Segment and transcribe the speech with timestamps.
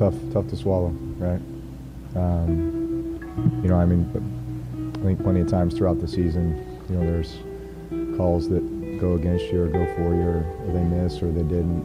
[0.00, 1.42] tough tough to swallow, right?
[2.16, 3.20] Um,
[3.62, 4.08] you know, I mean,
[4.98, 6.56] I think plenty of times throughout the season,
[6.88, 7.36] you know, there's
[8.16, 8.62] calls that
[8.98, 11.84] go against you or go for you, or, or they miss or they didn't.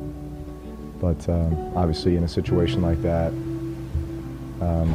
[1.01, 3.33] But um, obviously, in a situation like that,
[4.61, 4.93] um,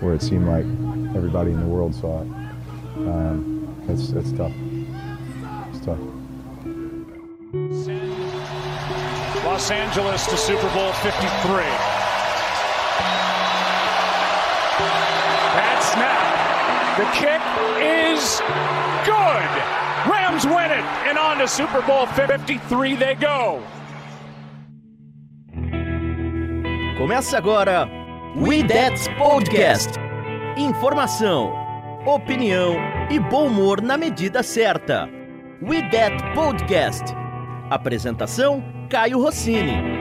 [0.00, 0.64] where it seemed like
[1.14, 2.28] everybody in the world saw it,
[3.06, 4.52] um, that's that's tough.
[5.72, 6.00] It's tough.
[9.44, 11.93] Los Angeles to Super Bowl 53.
[16.96, 17.42] The kick
[17.80, 18.40] is
[19.04, 19.50] good.
[20.08, 23.60] Rams win it and on to Super Bowl 53 they go.
[26.96, 27.88] Começa agora
[28.36, 29.98] We That's Podcast.
[30.56, 31.52] Informação,
[32.06, 32.76] opinião
[33.10, 35.08] e bom humor na medida certa.
[35.62, 37.12] We That Podcast.
[37.70, 39.93] Apresentação Caio Rossini.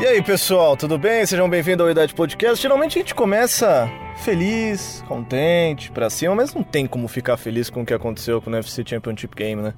[0.00, 1.26] E aí, pessoal, tudo bem?
[1.26, 2.62] Sejam bem-vindos ao Idade Podcast.
[2.62, 7.82] Geralmente a gente começa feliz, contente, pra cima, mas não tem como ficar feliz com
[7.82, 9.74] o que aconteceu com o UFC Championship Game, né?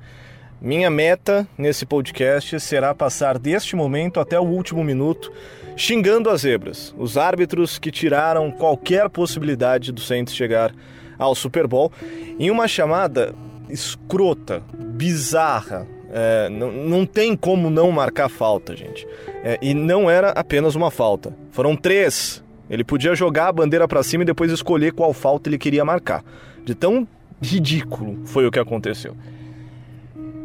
[0.61, 5.33] Minha meta nesse podcast será passar deste momento até o último minuto
[5.75, 10.75] xingando as zebras, os árbitros que tiraram qualquer possibilidade do Saints chegar
[11.19, 11.91] ao Super Bowl
[12.39, 13.35] em uma chamada
[13.71, 15.87] escrota, bizarra.
[16.13, 19.07] É, não, não tem como não marcar falta, gente.
[19.45, 22.43] É, e não era apenas uma falta, foram três.
[22.69, 26.25] Ele podia jogar a bandeira para cima e depois escolher qual falta ele queria marcar.
[26.65, 27.07] De tão
[27.43, 29.17] ridículo foi o que aconteceu.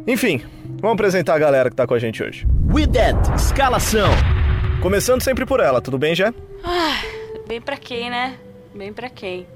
[0.06, 0.40] Enfim,
[0.80, 2.46] vamos apresentar a galera que tá com a gente hoje.
[2.72, 4.10] We That Escalação.
[4.82, 6.32] Começando sempre por ela, tudo bem, já?
[6.64, 7.00] Ah,
[7.46, 8.36] bem pra quem, né?
[8.74, 9.46] Bem pra quem.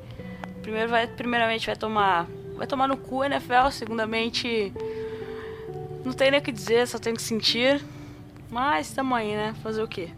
[0.63, 4.73] Primeiro vai, primeiramente vai tomar, vai tomar no cu NFL, segundamente
[6.05, 7.85] não tem nem o que dizer, só tem que sentir.
[8.51, 9.55] Mas tamo aí, né?
[9.63, 10.11] Fazer o quê?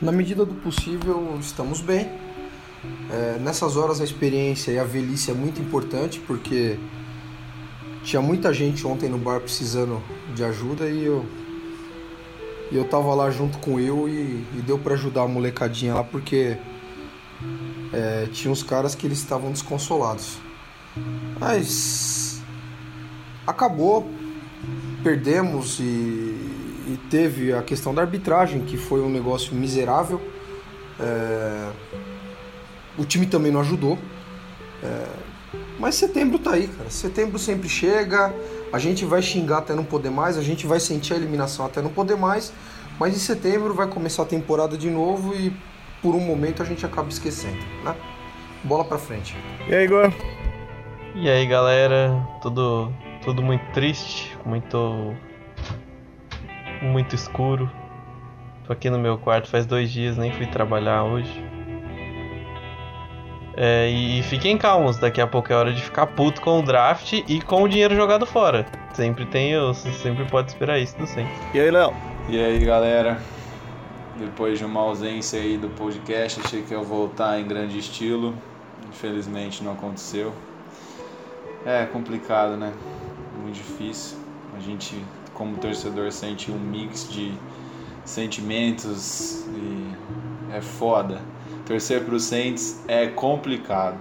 [0.00, 2.08] Na medida do possível, estamos bem.
[3.10, 6.78] É, nessas horas a experiência e a velhice é muito importante porque
[8.04, 10.00] tinha muita gente ontem no bar precisando
[10.34, 11.26] de ajuda e eu
[12.70, 16.04] e eu tava lá junto com eu e, e deu para ajudar a molecadinha lá
[16.04, 16.56] porque
[17.92, 20.38] é, tinha uns caras que eles estavam desconsolados.
[21.40, 22.17] Mas
[23.48, 24.06] acabou,
[25.02, 30.20] perdemos e, e teve a questão da arbitragem que foi um negócio miserável.
[31.00, 31.70] É,
[32.98, 33.98] o time também não ajudou.
[34.82, 35.06] É,
[35.78, 36.90] mas setembro tá aí, cara.
[36.90, 38.34] Setembro sempre chega.
[38.70, 40.36] A gente vai xingar até não poder mais.
[40.36, 42.52] A gente vai sentir a eliminação até não poder mais.
[43.00, 45.56] Mas em setembro vai começar a temporada de novo e
[46.02, 47.94] por um momento a gente acaba esquecendo, né?
[48.62, 49.36] Bola pra frente.
[49.68, 50.12] E aí, Igor?
[51.14, 52.26] E aí, galera?
[52.42, 52.92] Tudo,
[53.28, 55.14] tudo muito triste, muito,
[56.80, 57.70] muito escuro.
[58.66, 61.44] Tô aqui no meu quarto faz dois dias, nem fui trabalhar hoje.
[63.54, 67.12] É, e fiquem calmos, daqui a pouco é hora de ficar puto com o draft
[67.12, 68.64] e com o dinheiro jogado fora.
[68.94, 71.34] Sempre tem, você sempre pode esperar isso do sempre.
[71.52, 71.92] E aí, Léo?
[72.30, 73.20] E aí, galera?
[74.16, 78.34] Depois de uma ausência aí do podcast, achei que ia voltar em grande estilo.
[78.88, 80.32] Infelizmente não aconteceu.
[81.66, 82.72] É complicado, né?
[83.42, 84.18] Muito difícil.
[84.56, 84.94] A gente,
[85.34, 87.32] como torcedor, sente um mix de
[88.04, 91.20] sentimentos e é foda.
[91.66, 93.98] Torcer pro Saints é complicado.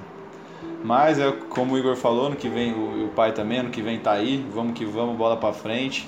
[0.83, 3.81] Mas é como o Igor falou, no que vem o, o pai também, no que
[3.81, 6.07] vem tá aí, vamos que vamos, bola para frente.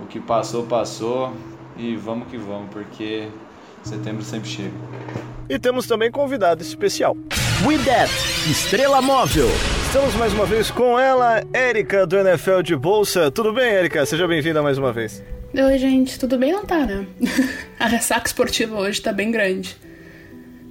[0.00, 1.32] O que passou passou
[1.76, 3.28] e vamos que vamos, porque
[3.82, 4.74] setembro sempre chega.
[5.48, 7.16] E temos também convidado especial.
[7.66, 8.12] We That
[8.48, 9.48] Estrela Móvel.
[9.94, 13.30] Estamos mais uma vez com ela, Érica do NFL de Bolsa.
[13.30, 14.04] Tudo bem, Érica?
[14.04, 15.22] Seja bem-vinda mais uma vez.
[15.54, 16.52] Oi, gente, tudo bem?
[16.52, 17.06] Né?
[17.78, 19.76] A ressaca esportiva hoje tá bem grande.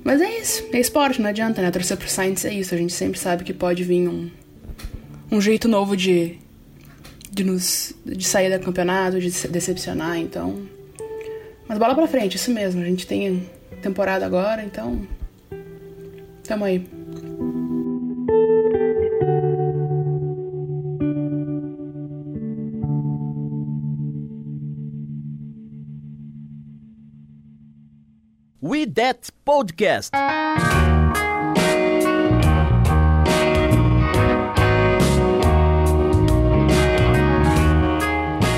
[0.03, 1.71] Mas é isso, é esporte, não adianta, né?
[1.71, 4.29] Torcer pro Saints é isso, a gente sempre sabe que pode vir um,
[5.31, 6.37] um jeito novo de,
[7.31, 10.63] de, nos, de sair do campeonato, de decepcionar, então.
[11.65, 13.49] Mas bola pra frente, isso mesmo, a gente tem
[13.81, 15.07] temporada agora, então.
[16.43, 16.85] Tamo aí.
[28.65, 30.11] We That Podcast.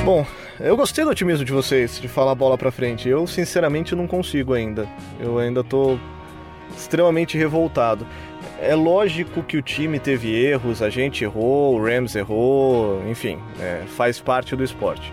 [0.06, 0.24] Bom,
[0.60, 3.10] eu gostei do otimismo de vocês, de falar a bola pra frente.
[3.10, 4.88] Eu, sinceramente, não consigo ainda.
[5.19, 5.98] Eu ainda tô
[6.78, 8.06] extremamente revoltado.
[8.62, 13.86] é lógico que o time teve erros, a gente errou, o Rams errou, enfim, é,
[13.88, 15.12] faz parte do esporte.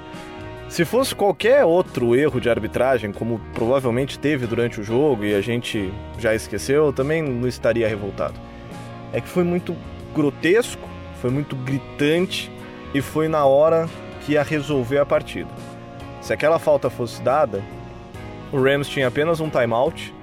[0.72, 5.40] Se fosse qualquer outro erro de arbitragem, como provavelmente teve durante o jogo e a
[5.42, 8.32] gente já esqueceu, eu também não estaria revoltado.
[9.12, 9.76] É que foi muito
[10.14, 10.88] grotesco,
[11.20, 12.50] foi muito gritante
[12.94, 13.86] e foi na hora
[14.22, 15.50] que ia resolver a partida.
[16.22, 17.62] Se aquela falta fosse dada,
[18.50, 20.14] o Rams tinha apenas um timeout,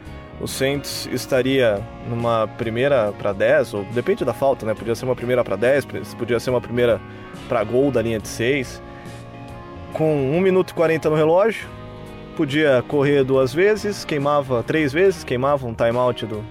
[0.41, 1.79] o Saints estaria
[2.09, 4.73] numa primeira para 10, ou depende da falta, né?
[4.73, 5.85] Podia ser uma primeira para 10,
[6.17, 6.99] podia ser uma primeira
[7.47, 8.88] para gol da linha de 6
[9.93, 11.67] com 1 minuto e 40 no relógio,
[12.35, 16.43] podia correr duas vezes, queimava três vezes, queimava um timeout do,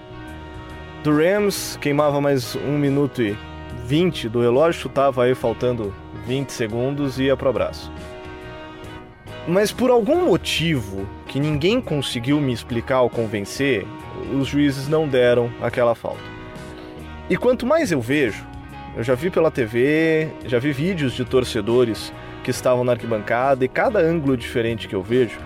[1.03, 3.37] do Rams, queimava mais 1 minuto e
[3.85, 5.93] 20 do relógio, chutava aí faltando
[6.27, 7.91] 20 segundos e ia pro abraço.
[9.47, 13.87] Mas por algum motivo que ninguém conseguiu me explicar ou convencer,
[14.39, 16.21] os juízes não deram aquela falta.
[17.29, 18.45] E quanto mais eu vejo,
[18.95, 22.13] eu já vi pela TV, já vi vídeos de torcedores
[22.49, 25.37] que estavam na arquibancada e cada ângulo diferente que eu vejo,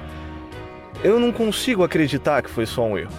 [1.04, 3.12] eu não consigo acreditar que foi só um erro.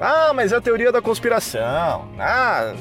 [0.00, 2.08] Ah, mas é a teoria da conspiração.
[2.20, 2.74] Ah,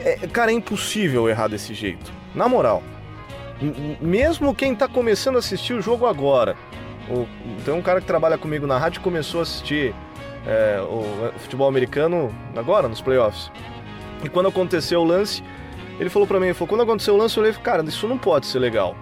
[0.00, 2.10] é, cara, é impossível errar desse jeito.
[2.34, 2.82] Na moral,
[4.00, 6.56] mesmo quem está começando a assistir o jogo agora,
[7.10, 7.26] o,
[7.62, 9.94] tem um cara que trabalha comigo na rádio começou a assistir
[10.46, 13.52] é, o futebol americano agora, nos playoffs.
[14.24, 15.44] E quando aconteceu o lance,
[16.00, 18.16] ele falou para mim, ele falou, quando aconteceu o lance, eu falei, cara, isso não
[18.16, 18.96] pode ser legal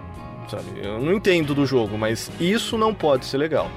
[0.51, 0.65] sabe?
[0.83, 3.71] Eu não entendo do jogo, mas isso não pode ser legal.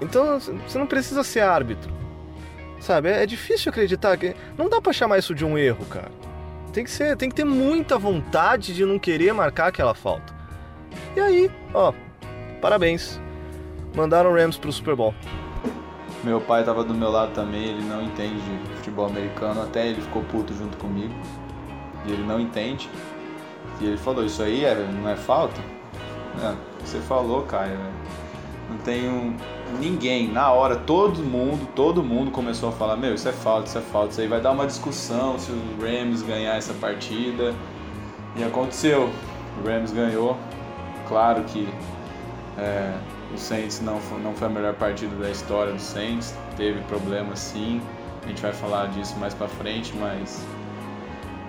[0.00, 1.92] Então você não precisa ser árbitro,
[2.78, 3.08] sabe?
[3.08, 6.12] É, é difícil acreditar que não dá para chamar isso de um erro, cara.
[6.72, 10.34] Tem que ser, tem que ter muita vontade de não querer marcar aquela falta.
[11.16, 11.92] E aí, ó,
[12.60, 13.20] parabéns,
[13.94, 15.14] mandaram o Rams pro Super Bowl.
[16.22, 18.40] Meu pai tava do meu lado também, ele não entende
[18.76, 21.14] futebol americano, até ele ficou puto junto comigo.
[22.06, 22.88] E ele não entende.
[23.80, 25.60] E ele falou, isso aí é, não é falta?
[26.42, 26.54] É,
[26.84, 27.76] você falou, Caio.
[27.76, 27.92] Né?
[28.70, 29.36] Não tem um,
[29.78, 33.78] ninguém, na hora, todo mundo, todo mundo começou a falar, meu, isso é falta, isso
[33.78, 37.54] é falta, isso aí vai dar uma discussão se o Rams ganhar essa partida.
[38.36, 39.10] E aconteceu.
[39.62, 40.36] O Rams ganhou.
[41.08, 41.68] Claro que
[42.58, 42.92] é,
[43.32, 46.34] o Saints não foi, não foi a melhor partida da história do Saints.
[46.56, 47.80] Teve problemas sim.
[48.24, 50.44] A gente vai falar disso mais pra frente, mas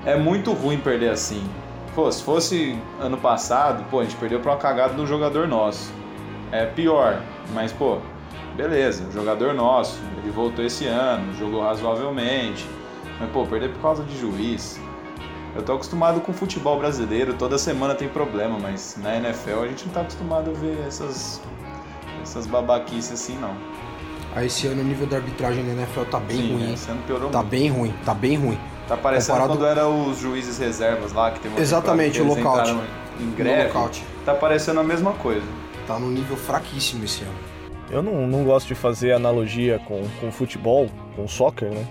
[0.05, 1.43] é muito ruim perder assim.
[1.95, 5.93] Pô, se fosse ano passado, pô, a gente perdeu pra uma cagada do jogador nosso.
[6.51, 7.21] É pior,
[7.53, 7.99] mas pô,
[8.55, 12.67] beleza, jogador nosso, ele voltou esse ano, jogou razoavelmente.
[13.17, 14.77] Mas pô, perder por causa de juiz.
[15.55, 19.85] Eu tô acostumado com futebol brasileiro, toda semana tem problema, mas na NFL a gente
[19.85, 21.41] não tá acostumado a ver essas
[22.21, 23.51] essas babaquices assim não.
[24.35, 26.73] Aí ah, esse ano o nível da arbitragem na NFL tá bem Sim, ruim.
[26.73, 27.51] Esse ano piorou tá muito.
[27.51, 28.59] bem ruim, tá bem ruim.
[28.87, 32.31] Tá parecendo Comparado- quando eram os juízes reservas lá, que tem uma Exatamente, o que
[32.31, 32.77] eles lockout.
[33.19, 33.71] Em greve.
[34.25, 35.45] Tá parecendo a mesma coisa.
[35.87, 37.33] Tá num nível fraquíssimo esse ano.
[37.89, 41.85] Eu não, não gosto de fazer analogia com, com futebol, com soccer, né?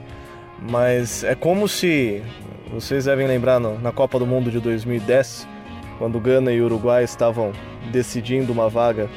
[0.60, 2.22] Mas é como se,
[2.72, 5.46] vocês devem lembrar no- na Copa do Mundo de 2010,
[5.98, 7.52] quando Gana e Uruguai estavam
[7.92, 9.08] decidindo uma vaga,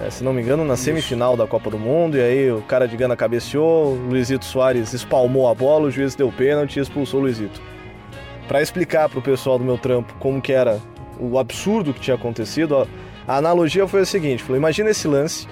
[0.00, 2.86] eh, se não me engano, na semifinal da Copa do Mundo, e aí o cara
[2.86, 7.20] de Gana cabeceou, o Luizito Soares espalmou a bola, o juiz deu pênalti e expulsou
[7.20, 7.60] o Luizito.
[8.48, 10.80] Para explicar pro pessoal do meu trampo como que era
[11.18, 12.86] o absurdo que tinha acontecido, ó,
[13.26, 15.46] a analogia foi a seguinte, falou, imagina esse lance,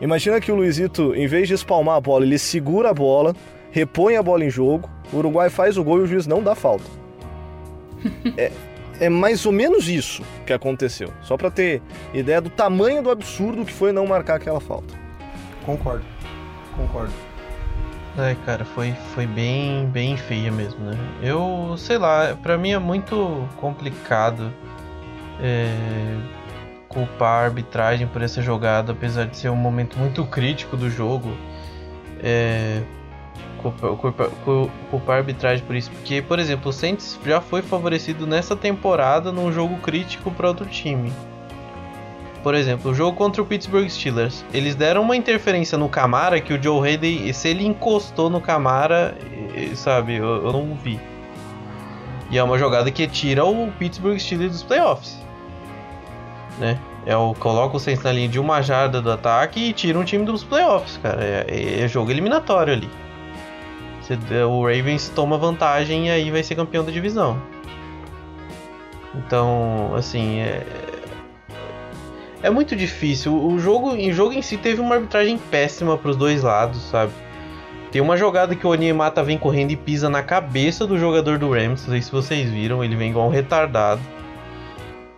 [0.00, 3.36] Imagina que o Luizito, em vez de espalmar a bola, ele segura a bola,
[3.70, 6.54] repõe a bola em jogo, o Uruguai faz o gol e o juiz não dá
[6.54, 6.84] falta.
[8.36, 8.50] é,
[9.00, 11.12] é mais ou menos isso que aconteceu.
[11.22, 14.94] Só pra ter ideia do tamanho do absurdo que foi não marcar aquela falta.
[15.64, 16.04] Concordo.
[16.76, 17.12] Concordo.
[18.18, 20.98] É, cara, foi, foi bem, bem feia mesmo, né?
[21.22, 24.52] Eu, sei lá, pra mim é muito complicado
[25.40, 25.74] é,
[26.88, 31.34] culpar a arbitragem por essa jogada, apesar de ser um momento muito crítico do jogo.
[32.22, 32.82] É,
[33.60, 37.62] culpa- culpa- cu- culpar a arbitragem por isso, porque, por exemplo, o Saints já foi
[37.62, 41.12] favorecido nessa temporada num jogo crítico para outro time.
[42.42, 44.44] Por exemplo, o jogo contra o Pittsburgh Steelers.
[44.52, 49.14] Eles deram uma interferência no Camara que o Joe Hayden, se ele encostou no Camara,
[49.74, 50.98] sabe, eu, eu não vi.
[52.30, 55.18] E é uma jogada que tira o Pittsburgh Steelers dos playoffs.
[56.58, 56.78] Né?
[57.04, 60.04] É o coloca o Saints na linha de uma jarda do ataque e tira um
[60.04, 61.22] time dos playoffs, cara.
[61.22, 62.88] É, é jogo eliminatório ali.
[64.48, 67.40] O Ravens toma vantagem e aí vai ser campeão da divisão.
[69.14, 70.64] Então, assim, é,
[72.42, 73.34] é muito difícil.
[73.34, 77.12] O jogo, o jogo em si teve uma arbitragem péssima para os dois lados, sabe?
[77.90, 81.50] Tem uma jogada que o Onyemata vem correndo e pisa na cabeça do jogador do
[81.50, 81.82] Rams.
[81.82, 84.00] Não sei se vocês viram, ele vem igual um retardado.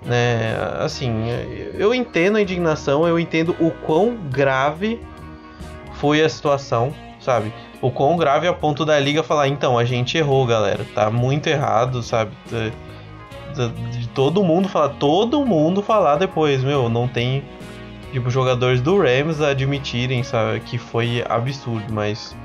[0.05, 1.27] Né, assim,
[1.75, 5.01] eu entendo a indignação, eu entendo o quão grave
[5.95, 7.53] foi a situação, sabe?
[7.83, 11.49] O quão grave a ponto da liga falar, então, a gente errou, galera, tá muito
[11.49, 12.31] errado, sabe?
[13.91, 17.43] De todo mundo falar, todo mundo falar depois, meu, não tem
[18.13, 22.37] tipo jogadores do Rams admitirem, sabe, que foi absurdo, mas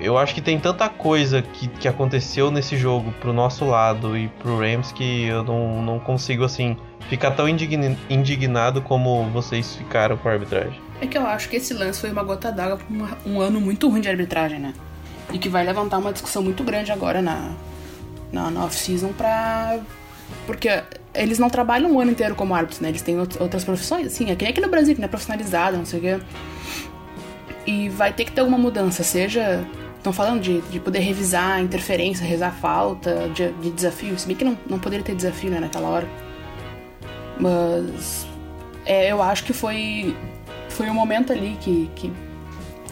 [0.00, 4.28] eu acho que tem tanta coisa que, que aconteceu nesse jogo pro nosso lado e
[4.28, 6.76] pro Rams que eu não, não consigo, assim,
[7.08, 10.87] ficar tão indignado como vocês ficaram com a arbitragem.
[11.00, 13.88] É que eu acho que esse lance foi uma gota d'água pra um ano muito
[13.88, 14.74] ruim de arbitragem, né?
[15.32, 17.52] E que vai levantar uma discussão muito grande agora na,
[18.32, 19.78] na, na off-season pra.
[20.46, 20.82] Porque
[21.14, 22.88] eles não trabalham o ano inteiro como árbitros, né?
[22.88, 25.76] Eles têm outras profissões, assim, é que nem aqui no Brasil, que não é profissionalizado,
[25.76, 26.20] não sei o quê.
[27.66, 29.64] E vai ter que ter alguma mudança, seja.
[29.96, 34.16] Estão falando de, de poder revisar interferência, rezar falta, de, de desafio.
[34.18, 36.08] Se bem que não, não poderia ter desafio né, naquela hora.
[37.38, 38.26] Mas.
[38.86, 40.16] É, eu acho que foi.
[40.78, 42.12] Foi o momento ali que, que,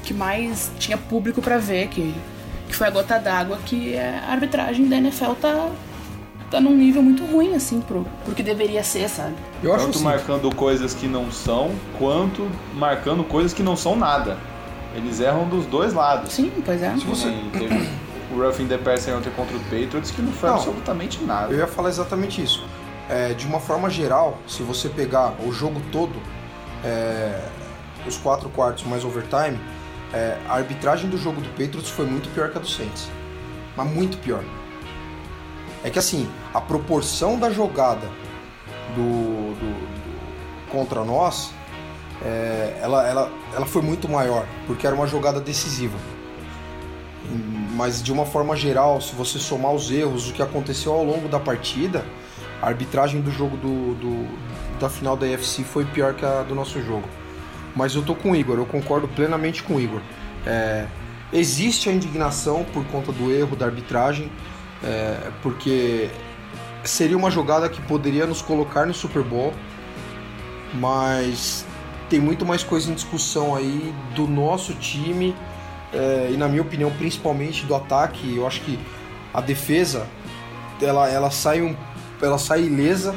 [0.03, 2.13] que mais tinha público para ver, que,
[2.67, 5.71] que foi a gota d'água que a arbitragem da NFL tá,
[6.51, 9.37] tá num nível muito ruim, assim, pro, pro que deveria ser, sabe?
[9.63, 10.05] Eu acho Tanto assim.
[10.05, 14.37] marcando coisas que não são, quanto marcando coisas que não são nada.
[14.97, 16.33] Eles erram dos dois lados.
[16.33, 16.93] Sim, pois é.
[16.97, 17.33] Se você...
[17.53, 17.89] Teve
[18.35, 21.53] o Roughing the Passer ontem contra o Patriots que não foi não, absolutamente nada.
[21.53, 22.67] Eu ia falar exatamente isso.
[23.09, 26.21] É, de uma forma geral, se você pegar o jogo todo,
[26.85, 27.41] é,
[28.07, 29.59] os quatro quartos mais overtime,
[30.13, 33.09] é, a arbitragem do jogo do Patriots foi muito pior que a do Saints.
[33.77, 34.43] Mas muito pior.
[35.85, 38.09] É que assim, a proporção da jogada
[38.95, 41.53] do, do, do contra nós
[42.25, 45.99] é, ela, ela, ela foi muito maior, porque era uma jogada decisiva.
[47.73, 51.29] Mas de uma forma geral, se você somar os erros, o que aconteceu ao longo
[51.29, 52.05] da partida,
[52.63, 56.55] a arbitragem do jogo do, do da final da UFC foi pior que a do
[56.55, 57.09] nosso jogo.
[57.77, 60.01] Mas eu tô com o Igor, eu concordo plenamente com o Igor.
[60.47, 60.87] É,
[61.31, 64.33] existe a indignação por conta do erro da arbitragem,
[64.83, 66.09] é, porque
[66.83, 69.53] seria uma jogada que poderia nos colocar no Super Bowl,
[70.75, 71.67] mas
[72.09, 75.35] tem muito mais coisa em discussão aí do nosso time
[75.93, 78.79] é, e na minha opinião principalmente do ataque eu acho que
[79.35, 80.07] a defesa
[80.81, 81.75] ela, ela sai um,
[82.23, 83.15] ela sai ilesa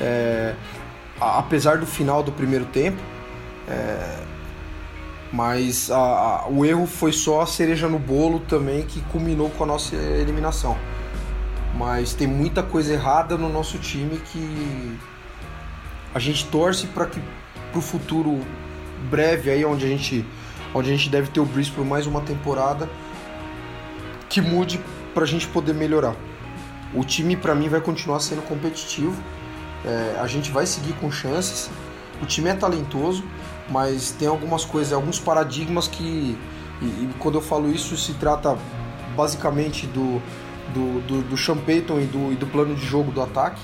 [0.00, 0.54] é,
[1.18, 3.00] apesar do final do primeiro tempo
[3.68, 4.24] é,
[5.32, 9.64] mas a, a, o erro foi só a cereja no bolo também que culminou com
[9.64, 10.76] a nossa eliminação
[11.78, 14.98] mas tem muita coisa errada no nosso time que
[16.12, 17.20] a gente torce para que
[17.70, 18.40] para o futuro
[19.10, 20.26] breve aí, onde a gente
[20.74, 22.88] onde a gente deve ter o Breeze por mais uma temporada
[24.28, 24.80] que mude
[25.14, 26.14] para a gente poder melhorar.
[26.92, 29.16] O time para mim vai continuar sendo competitivo.
[29.84, 31.70] É, a gente vai seguir com chances.
[32.20, 33.24] O time é talentoso,
[33.70, 36.38] mas tem algumas coisas, alguns paradigmas que
[36.80, 38.56] e, e quando eu falo isso se trata
[39.16, 40.20] basicamente do
[40.72, 43.60] do, do, do Sean Payton e do, e do plano de jogo do ataque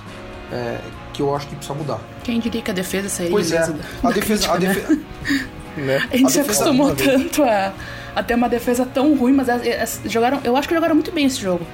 [0.51, 0.79] é,
[1.13, 2.01] que eu acho que precisa mudar.
[2.23, 3.59] Quem diria que a defesa sairia pois é.
[4.03, 5.01] a defesa, a defesa,
[5.77, 6.09] né?
[6.11, 7.73] A gente a se acostumou tanto a,
[8.15, 11.13] a ter uma defesa tão ruim, mas as, as, jogaram, eu acho que jogaram muito
[11.13, 11.67] bem esse jogo.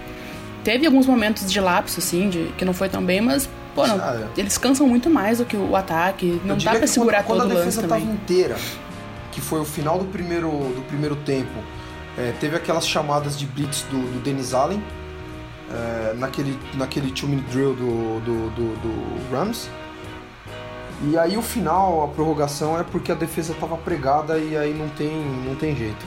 [0.62, 3.48] Teve alguns momentos de lapso, assim, de, que não foi tão bem, mas,
[3.80, 6.40] pô, não, eles cansam muito mais do que o ataque.
[6.44, 8.56] Não dá pra segurar quando, todo quando a defesa tava inteira,
[9.32, 11.58] que foi o final do primeiro, do primeiro tempo,
[12.18, 14.82] é, teve aquelas chamadas de blitz do, do Dennis Allen,
[15.72, 19.68] é, naquele, naquele two-minute drill do, do, do, do, Rams.
[21.02, 24.88] E aí o final, a prorrogação, é porque a defesa estava pregada e aí não
[24.90, 26.04] tem, não tem jeito.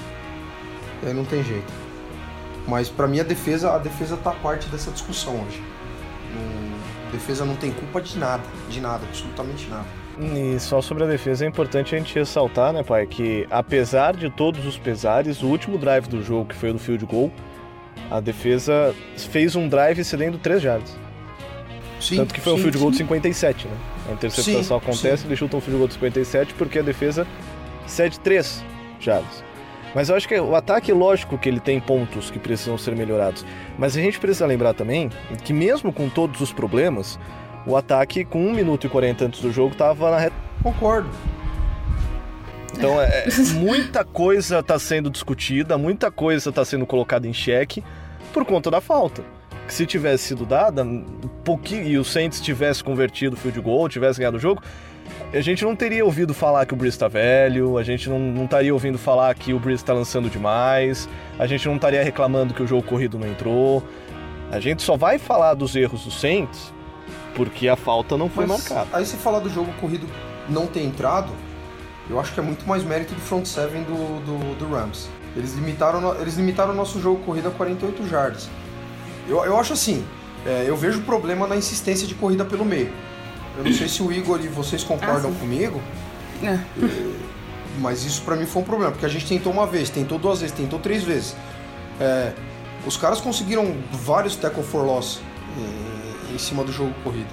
[1.01, 1.73] E aí não tem jeito.
[2.67, 5.61] Mas para mim a defesa, a defesa tá parte dessa discussão hoje.
[6.35, 6.62] a
[7.13, 9.85] defesa não tem culpa de nada, de nada, absolutamente nada.
[10.19, 14.29] E só sobre a defesa é importante a gente ressaltar, né, pai, que apesar de
[14.29, 17.31] todos os pesares, o último drive do jogo, que foi o do field goal,
[18.11, 20.95] a defesa fez um drive cedendo 3 jardas.
[21.99, 22.97] Sim, Tanto que foi sim, um field goal sim.
[22.97, 23.73] de 57, né?
[24.09, 27.25] A interceptação sim, acontece, ele chuta um field goal de 57 porque a defesa
[27.87, 28.63] cede 3
[28.99, 29.43] jardas.
[29.93, 33.45] Mas eu acho que o ataque, lógico que ele tem pontos que precisam ser melhorados.
[33.77, 35.09] Mas a gente precisa lembrar também
[35.43, 37.19] que mesmo com todos os problemas,
[37.65, 40.35] o ataque com 1 minuto e 40 antes do jogo estava na reta.
[40.61, 41.09] Concordo.
[42.75, 47.83] Então, é, muita coisa está sendo discutida, muita coisa está sendo colocada em xeque
[48.33, 49.23] por conta da falta.
[49.67, 51.05] Que se tivesse sido dada, um
[51.43, 54.61] pouquinho, e o Saints tivesse convertido o field goal, tivesse ganhado o jogo,
[55.37, 58.45] a gente não teria ouvido falar que o Breeze tá velho, a gente não, não
[58.45, 61.09] estaria ouvindo falar que o Breeze tá lançando demais,
[61.39, 63.83] a gente não estaria reclamando que o jogo corrido não entrou.
[64.51, 66.71] A gente só vai falar dos erros do Saints
[67.35, 68.95] porque a falta não foi Mas marcada.
[68.95, 70.07] Aí se falar do jogo corrido
[70.47, 71.31] não ter entrado,
[72.09, 75.09] eu acho que é muito mais mérito do front seven do, do, do Rams.
[75.35, 78.49] Eles limitaram, eles limitaram o nosso jogo corrido a 48 jardas.
[79.27, 80.05] Eu, eu acho assim,
[80.45, 82.91] é, eu vejo problema na insistência de corrida pelo meio.
[83.57, 85.79] Eu não sei se o Igor e vocês concordam Ah, comigo,
[86.43, 86.57] É.
[87.79, 90.41] mas isso pra mim foi um problema, porque a gente tentou uma vez, tentou duas
[90.41, 91.35] vezes, tentou três vezes.
[91.99, 92.33] É,
[92.85, 95.21] os caras conseguiram vários tackle for loss
[95.57, 97.29] em, em cima do jogo corrido.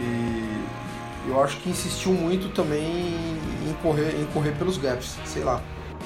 [0.00, 5.60] E eu acho que insistiu muito também em correr, em correr pelos gaps, sei lá.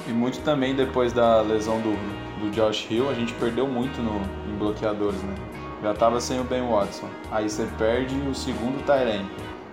[0.07, 1.91] E muito também depois da lesão do,
[2.39, 5.35] do Josh Hill, a gente perdeu muito no, em bloqueadores, né?
[5.81, 7.07] Já tava sem o Ben Watson.
[7.31, 9.29] Aí você perde o segundo Tyrene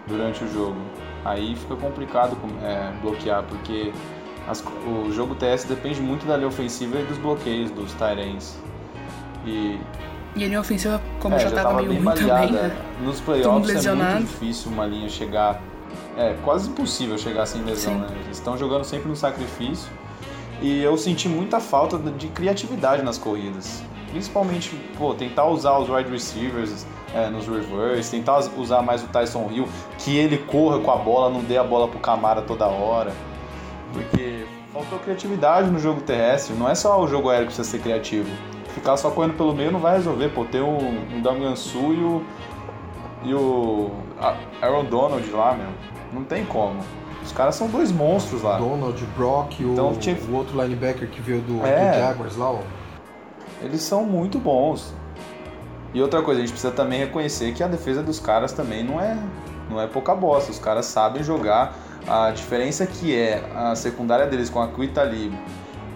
[0.07, 0.77] durante o jogo.
[1.25, 3.93] Aí fica complicado com- é, bloquear, porque
[4.49, 8.57] as- o jogo TS depende muito da linha ofensiva e dos bloqueios dos Tyrens.
[9.45, 9.81] E
[10.37, 12.47] E a linha ofensiva, como é, já, tava, meio bem ruim baleada.
[12.47, 12.77] também, né?
[13.03, 15.61] Nos playoffs é muito difícil uma linha chegar.
[16.17, 18.01] É quase impossível chegar sem lesão, Sim.
[18.01, 18.07] né?
[18.25, 19.91] Eles estão jogando sempre no sacrifício.
[20.61, 23.83] E eu senti muita falta de criatividade nas corridas.
[24.11, 29.49] Principalmente, pô, tentar usar os wide receivers é, nos reverse, tentar usar mais o Tyson
[29.51, 33.13] Hill, que ele corra com a bola, não dê a bola pro Camara toda hora.
[33.93, 36.55] Porque faltou criatividade no jogo terrestre.
[36.55, 38.29] Não é só o jogo aéreo que precisa ser criativo.
[38.69, 40.29] Ficar só correndo pelo meio não vai resolver.
[40.31, 42.23] Pô, tem o, o Dangansu e o.
[43.25, 43.91] E o.
[44.61, 45.69] Aaron Donald lá, meu.
[46.13, 46.77] Não tem como.
[47.25, 48.59] Os caras são dois monstros lá.
[48.59, 51.93] Donald, Brock, o, Então, tinha- o outro linebacker que veio do, É.
[51.93, 52.59] do Jaguars lá, ó.
[53.67, 54.95] Eles são muito bons.
[55.95, 59.01] E outra coisa, a gente precisa também reconhecer que a defesa dos caras também não
[59.01, 59.17] é,
[59.71, 60.51] não é pouca bosta.
[60.51, 61.75] Os caras sabem jogar.
[62.07, 65.33] A diferença que é a secundária deles com a Quita ali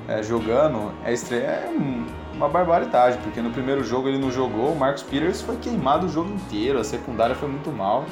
[0.08, 4.72] é, jogando é, estre- é um- uma barbaridade, porque no primeiro jogo ele não jogou,
[4.72, 8.04] o Marcus Peters foi queimado o jogo inteiro, a secundária foi muito mal.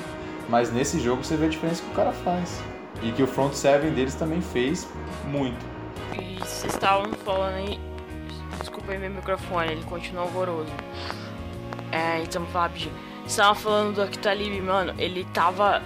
[0.48, 2.60] Mas nesse jogo você vê a diferença que o cara faz.
[3.02, 4.86] E que o front seven deles também fez
[5.26, 5.64] muito.
[6.14, 7.80] E vocês estavam falando aí.
[8.88, 10.72] Aí meu microfone, ele continua horroroso.
[11.92, 12.92] É, então rapidinho.
[13.18, 15.82] Vocês estavam falando do Akitalib, mano, ele tava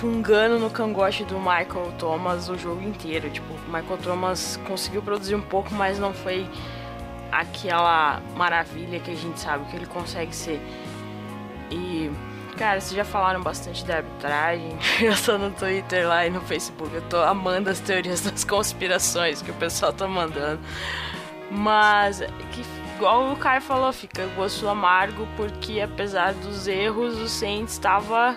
[0.00, 3.30] fungando no cangote do Michael Thomas o jogo inteiro.
[3.30, 6.46] Tipo, o Michael Thomas conseguiu produzir um pouco, mas não foi
[7.30, 10.60] aquela maravilha que a gente sabe que ele consegue ser.
[11.70, 12.10] E,
[12.56, 14.76] cara, vocês já falaram bastante da arbitragem.
[15.00, 16.94] Eu tô no Twitter lá e no Facebook.
[16.94, 20.60] Eu tô amando as teorias das conspirações que o pessoal tá mandando.
[21.50, 22.20] Mas,
[22.52, 22.64] que,
[22.96, 28.36] igual o Caio falou, fica gosto amargo porque apesar dos erros, o Saints tava.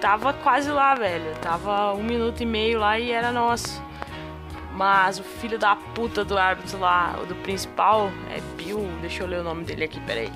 [0.00, 1.32] Tava quase lá, velho.
[1.40, 3.80] Tava um minuto e meio lá e era nosso.
[4.74, 8.80] Mas o filho da puta do árbitro lá, o do principal, é Bill.
[9.00, 10.32] Deixa eu ler o nome dele aqui, peraí.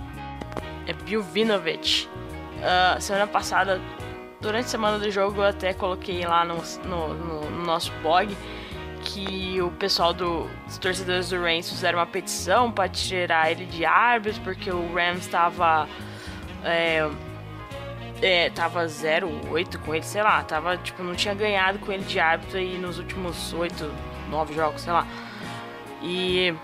[0.87, 2.09] É Bill Vinovich.
[2.63, 3.81] Ah, semana passada,
[4.41, 8.37] durante a semana do jogo, eu até coloquei lá no, no, no- no nosso blog
[9.07, 13.85] que o pessoal do, dos torcedores do Rams fizeram uma petição para tirar ele de
[13.85, 15.89] árbitro, porque o Rams estava.
[16.65, 17.09] É,
[18.23, 22.19] é, tava 0-8 com ele, sei lá, tava, tipo, não tinha ganhado com ele de
[22.19, 23.93] árbitro aí nos últimos 8,
[24.31, 25.07] 9 jogos, sei lá.
[26.03, 26.55] E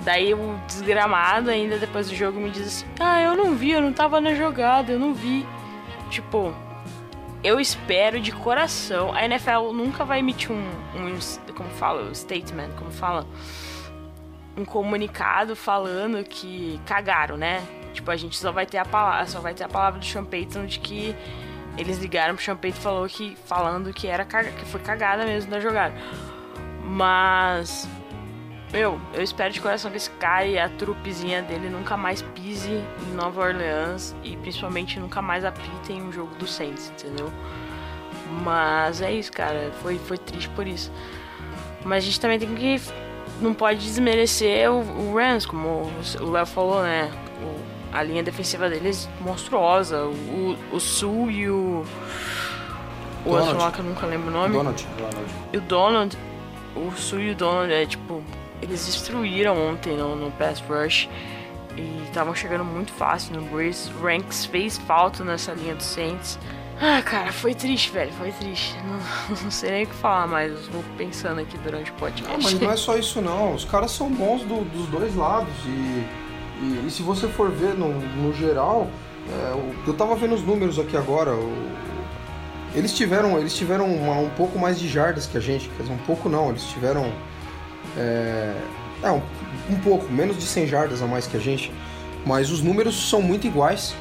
[0.00, 3.80] daí o desgramado ainda depois do jogo me diz assim: Ah, eu não vi, eu
[3.80, 5.46] não tava na jogada, eu não vi.
[6.10, 6.54] Tipo,
[7.42, 9.12] eu espero de coração.
[9.12, 13.26] A NFL nunca vai emitir um, um como fala, um statement, como fala,
[14.56, 17.62] um comunicado falando que cagaram, né?
[17.92, 20.24] Tipo, a gente só vai ter a palavra, só vai ter a palavra do Sean
[20.66, 21.14] de que
[21.76, 25.60] eles ligaram pro Sean e falou que falando que era que foi cagada mesmo da
[25.60, 25.94] jogada.
[26.84, 27.88] Mas
[28.72, 32.70] meu, eu espero de coração que esse cara e a trupezinha dele nunca mais pise
[33.06, 37.30] em Nova Orleans e principalmente nunca mais apitem um jogo do Saints, entendeu?
[38.42, 39.70] Mas é isso, cara.
[39.82, 40.90] Foi, foi triste por isso.
[41.84, 42.80] Mas a gente também tem que.
[43.40, 47.10] Não pode desmerecer o, o Rams, como o Léo falou, né?
[47.42, 50.04] O- a linha defensiva deles monstruosa.
[50.06, 51.84] O, o Sul e o.
[53.26, 54.54] O outro lá que eu nunca lembro o nome.
[54.54, 54.86] Donald.
[55.52, 56.16] E o Donald,
[56.74, 58.22] o Sul e o Donald, é tipo,
[58.62, 61.08] eles destruíram ontem no, no Pass Rush
[61.76, 63.90] e estavam chegando muito fácil no Breeze.
[64.02, 66.38] Ranks fez falta nessa linha do Saints.
[66.80, 68.74] Ah, cara, foi triste, velho, foi triste.
[68.84, 71.98] Não, não sei nem o que falar mais, eu vou pensando aqui durante o Ah,
[72.00, 72.42] podcast.
[72.42, 73.54] mas não é só isso não.
[73.54, 75.68] Os caras são bons do- dos dois lados e,
[76.64, 78.88] e, e se você for ver no, no geral,
[79.28, 79.54] é,
[79.86, 81.32] eu tava vendo os números aqui agora.
[82.74, 85.92] Eles tiveram, eles tiveram uma, um pouco mais de jardas que a gente, quer dizer,
[85.94, 87.12] um pouco não, eles tiveram
[87.96, 88.54] é,
[89.02, 89.20] é, um,
[89.70, 91.72] um pouco, menos de 100 jardas a mais que a gente,
[92.24, 93.94] mas os números são muito iguais.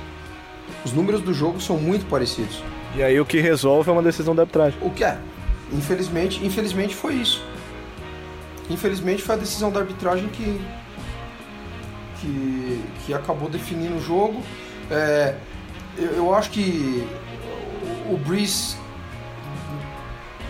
[0.86, 2.64] Os números do jogo são muito parecidos.
[2.96, 4.78] E aí o que resolve é uma decisão da arbitragem.
[4.82, 5.18] O que é?
[5.72, 7.44] Infelizmente, infelizmente foi isso.
[8.70, 10.60] Infelizmente foi a decisão da arbitragem que
[12.22, 14.42] que, que acabou definindo o jogo.
[14.90, 15.36] É,
[15.98, 17.06] eu, eu acho que
[18.10, 18.76] o Breeze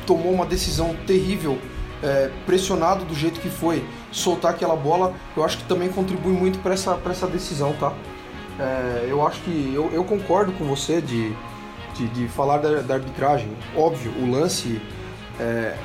[0.05, 1.57] tomou uma decisão terrível,
[2.03, 5.13] é, pressionado do jeito que foi, soltar aquela bola.
[5.35, 7.93] Eu acho que também contribui muito para essa, essa decisão, tá?
[8.59, 11.33] É, eu acho que eu, eu concordo com você de,
[11.95, 13.49] de, de falar da, da, arbitragem.
[13.75, 14.81] Óbvio, o lance
[15.39, 15.75] é,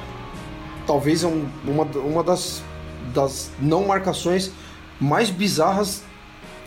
[0.87, 2.63] talvez é um, uma, uma das,
[3.15, 4.51] das não marcações
[5.01, 6.03] mais bizarras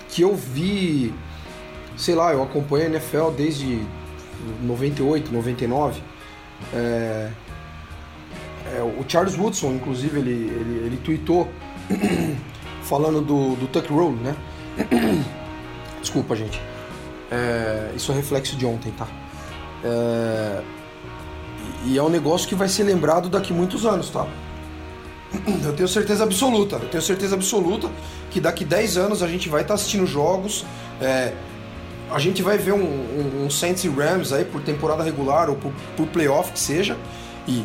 [0.10, 1.14] que eu vi.
[1.98, 3.86] Sei lá, eu acompanho a NFL desde
[4.62, 6.02] 98, 99.
[6.74, 7.30] É,
[8.76, 11.48] é, o Charles Woodson, inclusive, ele, ele, ele tweetou
[12.84, 14.36] falando do, do Tuck Roll, né?
[16.02, 16.62] Desculpa, gente.
[17.32, 19.08] É, isso é reflexo de ontem, tá?
[19.84, 20.62] É,
[21.86, 24.28] e é um negócio que vai ser lembrado daqui muitos anos, tá?
[25.64, 27.88] Eu tenho certeza absoluta, eu tenho certeza absoluta
[28.32, 30.66] que daqui 10 anos a gente vai estar tá assistindo jogos,
[31.00, 31.34] é,
[32.10, 35.56] a gente vai ver um, um, um, Saints e Rams aí por temporada regular ou
[35.56, 36.98] por, por playoff que seja,
[37.48, 37.64] e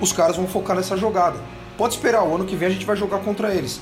[0.00, 1.38] os caras vão focar nessa jogada.
[1.76, 3.80] Pode esperar, o ano que vem a gente vai jogar contra eles.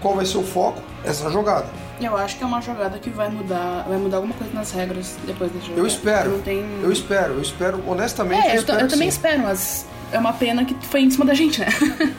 [0.00, 0.82] Qual vai ser o foco?
[1.04, 1.66] Essa jogada.
[2.00, 5.16] Eu acho que é uma jogada que vai mudar, vai mudar alguma coisa nas regras
[5.26, 5.80] depois da jogada.
[5.80, 6.38] Eu espero.
[6.42, 6.64] Tem...
[6.82, 8.46] Eu espero, eu espero, honestamente.
[8.46, 9.16] É, eu, eu, espero eu também sim.
[9.16, 11.66] espero, mas é uma pena que foi em cima da gente, né?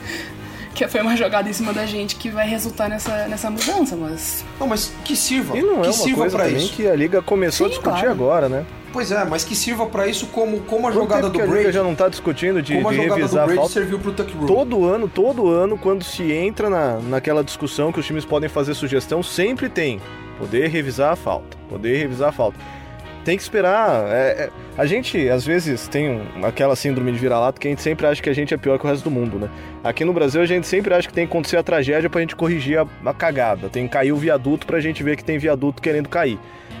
[0.74, 4.44] que foi uma jogada em cima da gente que vai resultar nessa, nessa mudança, mas.
[4.58, 5.56] Não, mas que sirva.
[5.56, 6.72] E não que é uma sirva coisa pra também isso.
[6.74, 8.10] que a liga começou Sim, a discutir claro.
[8.10, 8.64] agora, né?
[8.92, 11.46] Pois é, mas que sirva pra isso como, como a Quanto jogada do que a
[11.46, 11.72] Brady.
[11.72, 13.72] já não tá discutindo de, Como a de jogada do revisar a Brady falta.
[13.72, 14.46] serviu pro Tuck Rule.
[14.46, 18.74] Todo ano, todo ano, quando se entra na, naquela discussão que os times podem fazer
[18.74, 20.00] sugestão, sempre tem
[20.38, 22.58] poder revisar a falta, poder revisar a falta.
[23.24, 24.04] Tem que esperar.
[24.08, 27.80] é- é- a gente, às vezes, tem um- aquela síndrome de vira-lata que a gente
[27.82, 29.48] sempre acha que a gente é pior que o resto do mundo, né?
[29.84, 32.34] Aqui no Brasil, a gente sempre acha que tem que acontecer a tragédia pra gente
[32.34, 33.68] corrigir a, a cagada.
[33.68, 36.38] Tem que cair o viaduto pra gente ver que tem viaduto querendo cair.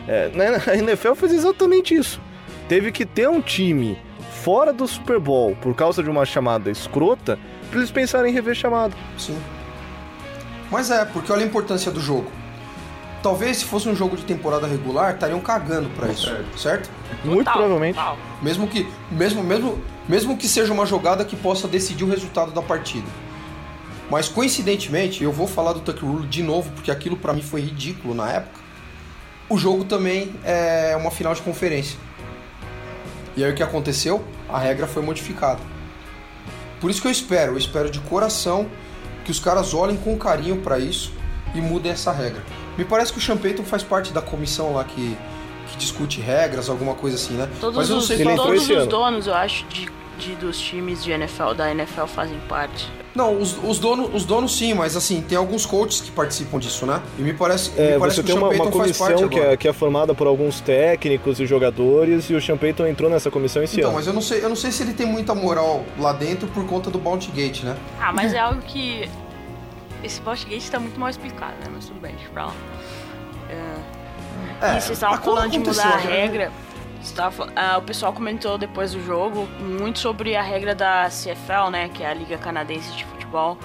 [0.08, 0.60] É, né?
[0.66, 2.20] A NFL fez exatamente isso.
[2.68, 3.96] Teve que ter um time
[4.42, 7.38] fora do Super Bowl por causa de uma chamada escrota
[7.70, 8.94] pra eles pensarem em rever chamada.
[9.16, 9.38] Sim.
[10.70, 12.26] Mas é, porque olha a importância do jogo.
[13.22, 16.90] Talvez se fosse um jogo de temporada regular, estariam cagando pra isso, certo?
[17.24, 17.94] Muito Total, provavelmente.
[17.94, 18.18] total.
[18.42, 22.60] Mesmo que, mesmo, mesmo, mesmo que seja uma jogada que possa decidir o resultado da
[22.60, 23.06] partida.
[24.10, 27.60] Mas coincidentemente, eu vou falar do Tuck Rule de novo, porque aquilo pra mim foi
[27.60, 28.60] ridículo na época.
[29.48, 31.98] O jogo também é uma final de conferência.
[33.36, 34.24] E aí o que aconteceu?
[34.48, 35.60] A regra foi modificada.
[36.80, 38.68] Por isso que eu espero, eu espero de coração
[39.24, 41.12] que os caras olhem com carinho pra isso
[41.54, 42.42] e mudem essa regra.
[42.78, 45.16] Me parece que o Sean Payton faz parte da comissão lá que,
[45.70, 47.48] que discute regras, alguma coisa assim, né?
[47.60, 48.86] Todos Mas eu não os, sei qual- entrou todos os ano.
[48.86, 52.88] donos, eu acho, de, de- dos times de NFL, da NFL fazem parte.
[53.14, 56.86] Não, os, os, donos, os donos sim, mas assim, tem alguns coaches que participam disso,
[56.86, 57.02] né?
[57.18, 59.28] E me parece, É, me parece você que tem uma, uma Payton faz parte comissão
[59.28, 63.10] que é, que é formada por alguns técnicos e jogadores e o Sean Payton entrou
[63.10, 63.98] nessa comissão esse Então, ano.
[63.98, 66.64] mas eu não sei, eu não sei se ele tem muita moral lá dentro por
[66.64, 67.76] conta do Bounty Gate, né?
[68.00, 69.06] Ah, mas é algo que.
[70.02, 71.66] Esse Botgate tá muito mal explicado, né?
[71.72, 72.52] Mas tudo bem, deixa pra lá.
[73.48, 76.52] É, É, e vocês estavam falando de mudar a a regra-
[77.16, 81.88] tava ah, o pessoal comentou depois do jogo muito sobre a regra da CFL, né?
[81.88, 83.58] Que é a Liga Canadense de Futebol.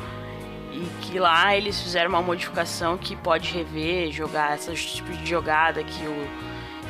[0.71, 5.83] E que lá eles fizeram uma modificação que pode rever, jogar esses tipos de jogada
[5.83, 6.27] que o.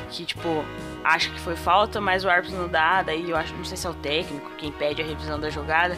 [0.10, 0.64] que tipo,
[1.04, 3.86] acha que foi falta, mas o árbitro não dá, daí eu acho, não sei se
[3.88, 5.98] é o técnico quem pede a revisão da jogada.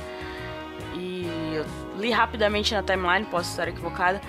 [1.99, 4.21] Li rapidamente na timeline, posso estar equivocada,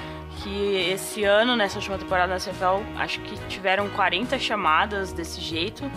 [0.43, 5.91] que esse ano, nessa última temporada da CFL, acho que tiveram 40 chamadas desse jeito,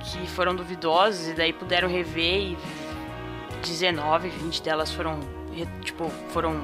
[0.00, 2.58] que foram duvidosas, e daí puderam rever e
[3.62, 5.20] 19, 20 delas foram,
[5.82, 6.62] tipo, foram,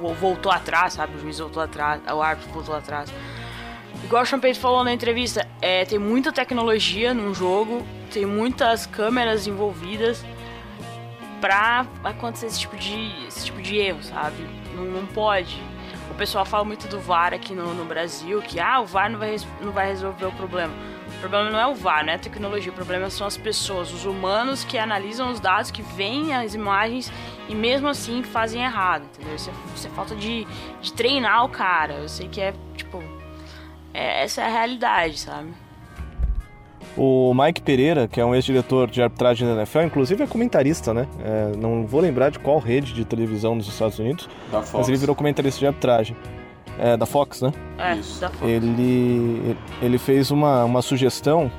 [0.00, 3.12] vo- voltou atrás, sabe, o juiz voltou atrás, o árbitro voltou atrás.
[4.04, 9.46] Igual o Champagne falou na entrevista, é, tem muita tecnologia num jogo, tem muitas câmeras
[9.46, 10.24] envolvidas,
[11.40, 14.36] pra acontecer esse tipo de, esse tipo de erro, sabe?
[14.74, 15.60] Não, não pode.
[16.10, 19.18] O pessoal fala muito do VAR aqui no, no Brasil, que ah, o VAR não
[19.18, 20.72] vai, não vai resolver o problema.
[21.16, 23.92] O problema não é o VAR, não é a tecnologia, o problema são as pessoas,
[23.92, 27.12] os humanos que analisam os dados, que veem as imagens
[27.48, 29.34] e mesmo assim fazem errado, entendeu?
[29.34, 30.46] Isso é, isso é falta de,
[30.80, 31.94] de treinar o cara.
[31.94, 33.02] Eu sei que é, tipo,
[33.94, 35.52] é- essa é a realidade, sabe?
[36.96, 41.06] O Mike Pereira, que é um ex-diretor de arbitragem da NFL, inclusive é comentarista, né?
[41.24, 44.72] É, não vou lembrar de qual rede de televisão nos Estados Unidos, Da Fox.
[44.74, 46.16] mas ele virou comentarista de arbitragem.
[46.78, 47.52] É, da Fox, né?
[47.78, 48.20] É, Isso.
[48.20, 48.50] da Fox.
[48.50, 51.50] Ele, ele fez uma, uma sugestão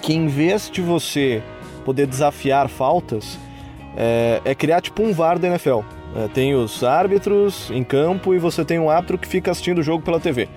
[0.00, 1.42] que em vez de você
[1.84, 3.38] poder desafiar faltas,
[3.96, 5.80] é, é criar tipo um VAR da NFL.
[6.14, 9.82] É, tem os árbitros em campo e você tem um árbitro que fica assistindo o
[9.82, 10.48] jogo pela TV.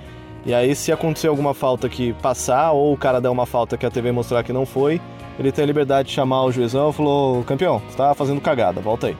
[0.49, 3.85] E aí, se acontecer alguma falta que passar, ou o cara der uma falta que
[3.85, 4.99] a TV mostrar que não foi,
[5.37, 8.81] ele tem a liberdade de chamar o juizão e falou: campeão, você tá fazendo cagada,
[8.81, 9.17] volta aí.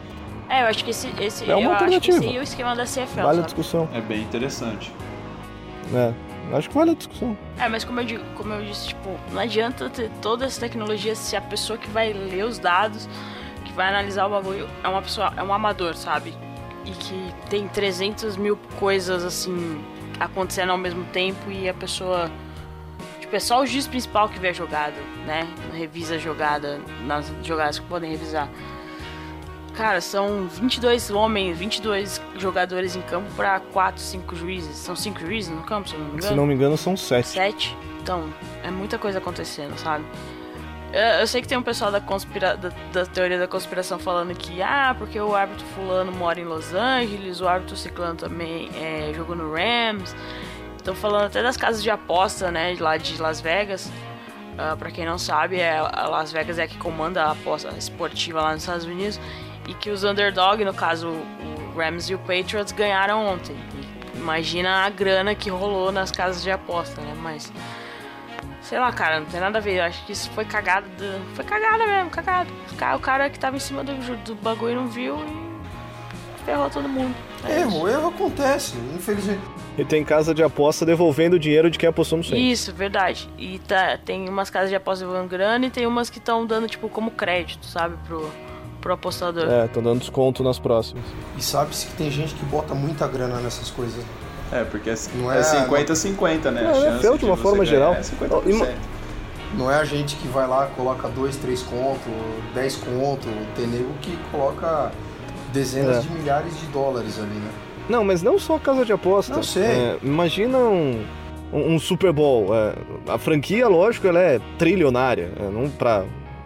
[0.50, 2.36] É, eu acho que esse, esse, É uma eu acho que alternativa.
[2.36, 3.88] é o esquema da CFL, Vale a discussão.
[3.94, 4.92] É bem interessante.
[5.92, 6.15] né?
[6.52, 7.38] Acho que vale a discussão.
[7.60, 11.13] É, mas como eu, digo, como eu disse, tipo, não adianta ter toda essa tecnologia
[11.13, 13.08] se a pessoa que vai ler os dados,
[13.65, 16.34] que vai analisar o bagulho, é uma pessoa, é um amador, sabe?
[16.86, 19.80] E que tem 300 mil coisas, assim,
[20.19, 22.29] acontecendo ao mesmo tempo e a pessoa...
[23.19, 25.47] Tipo, é só o juiz principal que vê a jogada, né?
[25.73, 28.49] Revisa a jogada, nas jogadas que podem revisar.
[29.73, 34.75] Cara, são 22 homens, 22 jogadores em campo pra 4, 5 juízes.
[34.75, 36.27] São 5 juízes no campo, se não me engano?
[36.27, 37.29] Se não me engano, são sete.
[37.29, 37.77] Sete?
[38.01, 38.29] Então,
[38.63, 40.03] é muita coisa acontecendo, sabe?
[40.91, 44.62] Eu, sei que tem um pessoal da, conspira da, da teoria da conspiração falando que,
[44.62, 49.36] ah, porque o árbitro fulano mora em Los Angeles, o árbitro ciclano também é, jogou
[49.36, 50.15] no Rams.
[50.75, 53.91] Estão falando até das casas de aposta, né, lá de Las Vegas.
[54.58, 58.41] Ah, pra quem não sabe, é, a Las Vegas é que comanda a aposta esportiva
[58.41, 59.19] lá nos Estados Unidos.
[59.67, 63.56] E que os underdog, no caso o Rams e o Patriots, ganharam ontem.
[64.15, 67.15] Imagina a grana que rolou nas casas de aposta, né?
[67.21, 67.54] Mas.
[68.69, 69.77] Sei lá, cara, não tem nada a ver.
[69.79, 70.86] Eu acho que isso foi cagada.
[70.89, 72.47] do- Foi cagada mesmo, cagada.
[72.95, 77.15] O cara, que tava em cima do, do bagulho não viu e ferrou todo mundo.
[77.47, 79.41] É Erro, erro acontece, infelizmente.
[79.77, 82.60] E tem casa de aposta devolvendo o dinheiro de quem apostou no Saints.
[82.60, 83.27] Isso, verdade.
[83.38, 86.67] E tá, tem umas casas de aposta levando grana e tem umas que estão dando,
[86.67, 88.29] tipo, como crédito, sabe, pro,
[88.82, 89.49] pro apostador.
[89.49, 91.03] É, estão dando desconto nas próximas.
[91.38, 94.03] E sabe-se que tem gente que bota muita grana nessas coisas.
[94.52, 96.64] É, porque é Não é é- 50-50, né?
[96.64, 97.94] É, A é chance feio de uma você forma geral.
[97.94, 98.50] É 50%.
[98.50, 98.68] Ima-
[99.58, 102.10] Não é a gente que vai lá, coloca 2, 3 conto,
[102.54, 103.28] 10 conto.
[103.56, 104.92] Tem nego que coloca
[105.52, 106.00] dezenas É.
[106.02, 107.50] de milhares de dólares ali, né?
[107.90, 109.34] Não, mas não só casa de aposta.
[109.34, 109.64] Não sei.
[109.64, 111.04] É, imagina um,
[111.52, 112.50] um, um Super Bowl.
[112.56, 112.74] é,
[113.12, 115.32] a franquia, lógico, ela é trilionária.
[115.40, 116.04] É, não pra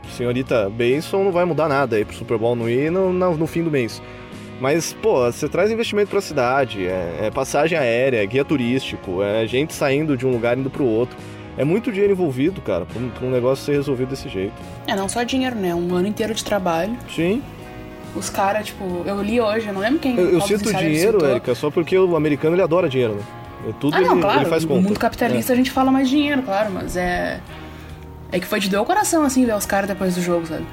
[0.09, 3.47] senhorita Benson não vai mudar nada aí pro Super Bowl não ir no, no, no
[3.47, 4.01] fim do mês.
[4.59, 9.45] Mas, pô, você traz investimento pra cidade, é, é passagem aérea, é guia turístico, é
[9.45, 11.17] gente saindo de um lugar indo pro outro.
[11.57, 14.53] É muito dinheiro envolvido, cara, pra um, pra um negócio ser resolvido desse jeito.
[14.87, 15.75] É, não só dinheiro, né?
[15.75, 16.97] Um ano inteiro de trabalho.
[17.13, 17.43] Sim.
[18.15, 20.15] Os caras, tipo, eu li hoje, eu não lembro quem.
[20.17, 21.23] Eu, eu cito dinheiro.
[21.23, 23.21] Érica, só porque o americano ele adora dinheiro, né?
[23.69, 24.39] É Tudo Ah, não, ele, claro.
[24.41, 24.81] ele faz no conta.
[24.81, 27.39] mundo capitalista a gente fala mais dinheiro, claro, mas é.
[28.31, 30.65] É que foi de doer o coração, assim, ver os caras depois do jogo, sabe?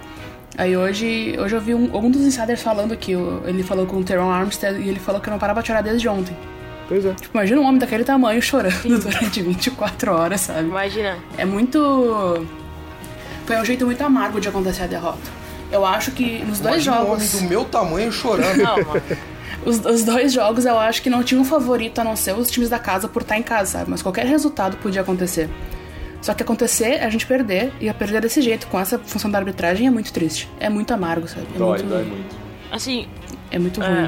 [0.61, 3.97] Aí hoje, hoje eu vi um, um dos insiders falando que o- ele falou com
[3.97, 6.37] o Teron Armstead e ele falou que não parava de chorar desde ontem.
[6.87, 7.15] Pois é.
[7.15, 10.69] Tipo, imagina um homem daquele tamanho chorando durante 24 horas, sabe?
[10.69, 11.17] Imagina.
[11.39, 12.47] É muito.
[13.47, 15.41] Foi um jeito muito amargo de acontecer a derrota.
[15.73, 17.35] Eu acho que nos dois Imagina um jogos.
[17.35, 18.59] homem do meu tamanho chorando.
[18.59, 19.03] Não, mano.
[19.65, 22.51] Os, os dois jogos eu acho que não tinha um favorito a não ser os
[22.51, 23.91] times da casa por estar em casa, sabe?
[23.91, 25.51] Mas qualquer resultado podia acontecer.
[26.21, 29.39] Só que acontecer, a gente perder, e a perder desse jeito, com essa função da
[29.39, 30.49] arbitragem, é muito triste.
[30.61, 31.47] É muito amargo, sabe?
[31.55, 32.37] É Dói, muito, dói muito.
[32.71, 33.09] Assim,
[33.51, 34.05] É muito ruim.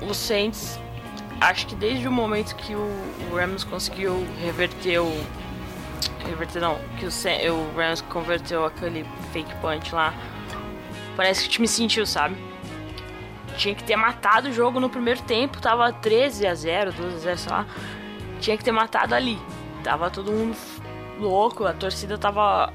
[0.00, 0.78] É, o Saints,
[1.40, 2.90] acho que desde o momento que o,
[3.30, 5.12] o Rams conseguiu reverter o.
[6.26, 10.14] Reverter não, que o, o Rams converteu aquele fake punch lá.
[11.16, 12.34] Parece que o time sentiu, sabe?
[13.58, 17.18] Tinha que ter matado o jogo no primeiro tempo, tava 13 a 0, 12 a
[17.18, 17.66] 0, sei lá.
[18.40, 19.38] Tinha que ter matado ali.
[19.84, 20.56] Tava todo mundo
[21.22, 22.72] louco, a torcida tava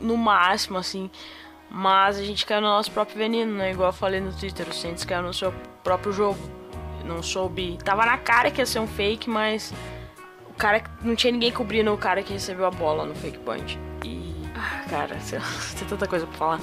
[0.00, 1.10] no máximo, assim.
[1.70, 3.72] Mas a gente caiu no nosso próprio veneno, né?
[3.72, 6.38] Igual eu falei no Twitter, o Saints caiu no seu próprio jogo.
[7.04, 7.78] Não soube.
[7.84, 9.74] Tava na cara que ia ser um fake, mas
[10.48, 13.78] o cara não tinha ninguém cobrindo o cara que recebeu a bola no fake punch.
[14.04, 14.34] E.
[14.54, 15.16] Ah, cara,
[15.78, 16.60] tem tanta coisa pra falar.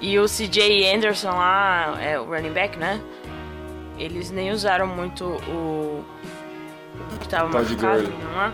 [0.00, 3.00] E o CJ Anderson lá, é o running back, né?
[3.98, 6.04] Eles nem usaram muito o.
[7.12, 8.52] o que tava Todd machucado, Gurley.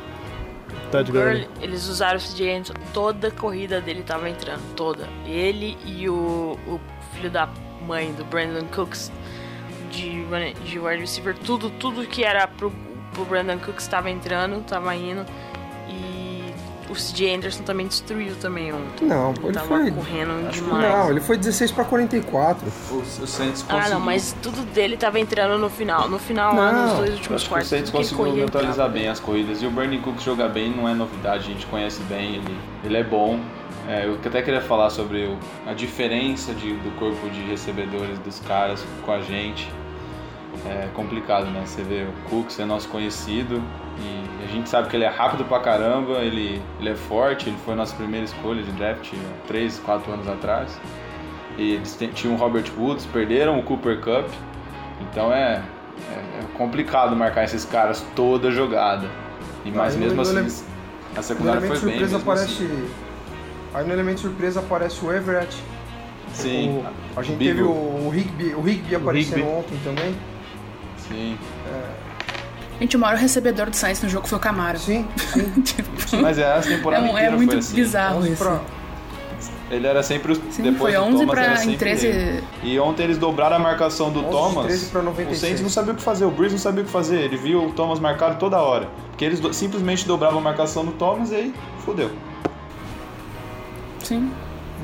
[1.04, 5.08] De Gurley, eles usaram o CJ Anderson, toda a corrida dele tava entrando, toda.
[5.24, 6.80] Ele e o, o
[7.14, 7.48] filho da
[7.86, 9.12] mãe do Brandon Cooks
[9.90, 10.24] de,
[10.64, 12.72] de wide receiver, tudo, tudo que era pro,
[13.12, 15.24] pro Brandon Cooks tava entrando, tava indo.
[16.90, 19.06] O CJ Anderson também destruiu também ontem.
[19.06, 19.90] Não, ele ele tava foi.
[19.92, 20.92] correndo demais.
[20.92, 22.66] Não, ele foi 16 pra 44.
[22.90, 23.94] O, o Saints Ah, conseguiu.
[23.98, 26.08] não, mas tudo dele tava entrando no final.
[26.08, 27.68] No final, lá Não, nos dois últimos acho que o quartos.
[27.70, 28.88] Saints conseguiu entrava.
[28.88, 29.62] bem as corridas.
[29.62, 32.96] E o Bernie Cook jogar bem não é novidade, a gente conhece bem, ele, ele
[32.96, 33.38] é bom.
[33.88, 38.38] É, eu até queria falar sobre o- a diferença de- do corpo de recebedores dos
[38.40, 39.68] caras com a gente.
[40.66, 41.62] É complicado, né?
[41.64, 43.62] Você vê o Cook ser nosso conhecido
[43.98, 47.56] e a gente sabe que ele é rápido pra caramba, ele, ele é forte, ele
[47.64, 50.78] foi nossa primeira escolha de draft há 3, 4 anos atrás.
[51.56, 54.28] E eles tinham o Robert Woods, perderam o Cooper Cup,
[55.00, 55.62] então é,
[56.12, 59.08] é, é complicado marcar esses caras toda jogada.
[59.64, 60.52] E mas Aí mesmo no assim, ele-
[61.16, 62.00] a secundária foi bem.
[62.00, 62.44] Mesmo aparece.
[62.64, 62.90] assim.
[63.74, 65.56] Aí no elemento surpresa aparece o Everett.
[66.32, 66.82] Sim,
[67.16, 69.50] O- a gente teve o, o Higby, o Higby aparecendo Higby.
[69.50, 70.14] ontem também.
[71.10, 71.36] Sim.
[72.80, 74.78] Gente, o maior recebedor do Saints no jogo foi o Camaro.
[74.78, 75.06] Sim,
[75.64, 75.90] tipo,
[76.22, 77.74] Mas é, essa é, temporada um- é inteira muito foi assim.
[77.74, 78.42] bizarro 11 isso.
[78.42, 78.60] pra-
[79.70, 82.06] Ele era sempre Sim, depois foi do 11 Thomas pra era em sempre 13.
[82.06, 82.44] ele.
[82.62, 84.66] E ontem eles dobraram a marcação do 11 de Thomas.
[84.66, 85.40] 13 pra O 96.
[85.40, 87.20] Saints não sabia o que fazer, o Breeze não sabia o que fazer.
[87.20, 88.88] Ele viu o Thomas marcado toda hora.
[89.10, 92.10] Porque eles do- simplesmente dobravam a marcação do Thomas e aí fudeu.
[94.02, 94.30] Sim.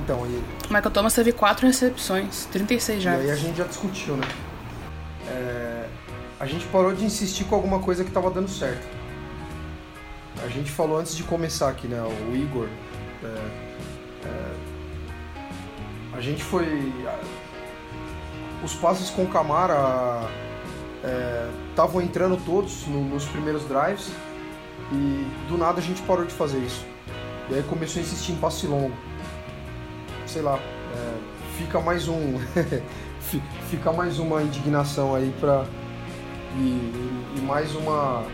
[0.05, 4.17] Então, e, O Michael Thomas teve 4 recepções, 36 e aí a gente já discutiu,
[4.17, 4.27] né?
[5.29, 5.76] É,
[6.38, 8.87] a gente parou de insistir com alguma coisa que tava dando certo.
[10.44, 12.01] A gente falou antes de começar aqui, né?
[12.03, 12.68] O Igor.
[13.25, 13.27] é,
[14.29, 14.53] é,
[16.14, 16.92] a gente foi.
[18.62, 20.29] os passes com o Camara
[21.70, 24.11] estavam entrando todos no- nos primeiros drives
[24.92, 26.85] e do nada a gente parou de fazer isso.
[27.49, 28.92] E aí começou a insistir em passe longo.
[30.27, 31.14] Sei lá, é,
[31.59, 32.38] fica mais um.
[33.20, 35.64] fi- fica mais uma indignação aí pra.
[36.55, 36.59] E,
[37.37, 38.25] e- mais uma.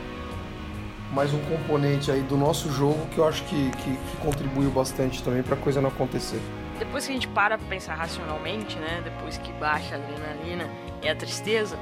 [1.12, 5.22] Mais um componente aí do nosso jogo que eu acho que, que, que contribuiu bastante
[5.22, 6.40] também pra coisa não acontecer.
[6.78, 9.02] Depois que a gente para pra pensar racionalmente, né?
[9.04, 10.66] Depois que baixa a adrenalina
[11.02, 11.78] e a tristeza,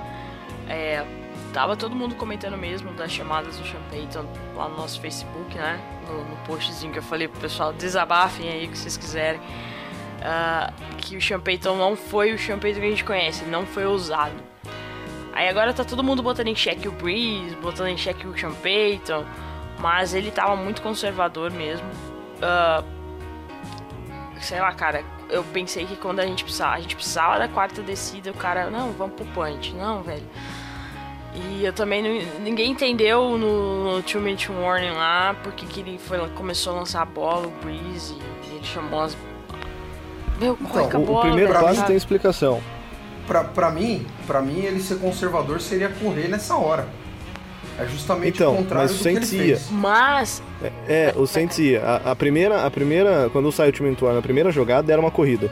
[0.69, 1.05] é,
[1.53, 5.79] tava todo mundo comentando mesmo das chamadas do Payton lá no nosso Facebook, né?
[6.09, 9.41] No, no postzinho que eu falei pro pessoal, desabafem aí o que vocês quiserem.
[10.23, 13.65] ah, que o Sean Payton não foi o Sean Payton que a gente conhece, não
[13.65, 14.50] foi ousado.
[15.41, 18.53] Aí agora tá todo mundo botando em xeque o Breeze, botando em xeque o Sean
[18.53, 19.25] Payton,
[19.79, 21.87] mas ele tava muito conservador mesmo.
[22.43, 22.85] Ah,
[24.39, 27.81] sei lá, cara, eu pensei que quando a gente precisava, a gente precisava da quarta
[27.81, 30.27] descida, o cara, não, vamos pro punch, não, velho.
[31.35, 35.97] E eu também não, ninguém entendeu no, no Two Minute Warning lá porque que ele
[35.99, 39.17] foi, começou a lançar a bola, o Breeze, e ele chamou as.
[40.39, 41.21] Meu, a o- o bola.
[41.23, 42.61] primeiro velho, passe tem explicação.
[43.31, 46.89] Pra, pra mim, pra mim, ele ser conservador seria correr nessa hora.
[47.79, 49.57] É justamente Então, o contrário mas do que ele Saints ia.
[49.57, 49.71] fez.
[49.71, 50.43] Mas,
[50.89, 51.81] É, o Saints ia.
[51.81, 55.13] A, a primeira, a primeira, quando saiu o time One, a primeira jogada era uma
[55.13, 55.49] corrida.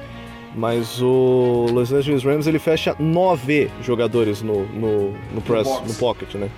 [0.56, 5.86] Mas o Los Angeles Rams ele fecha nove jogadores no, no, no press, box.
[5.88, 6.50] no pocket, né?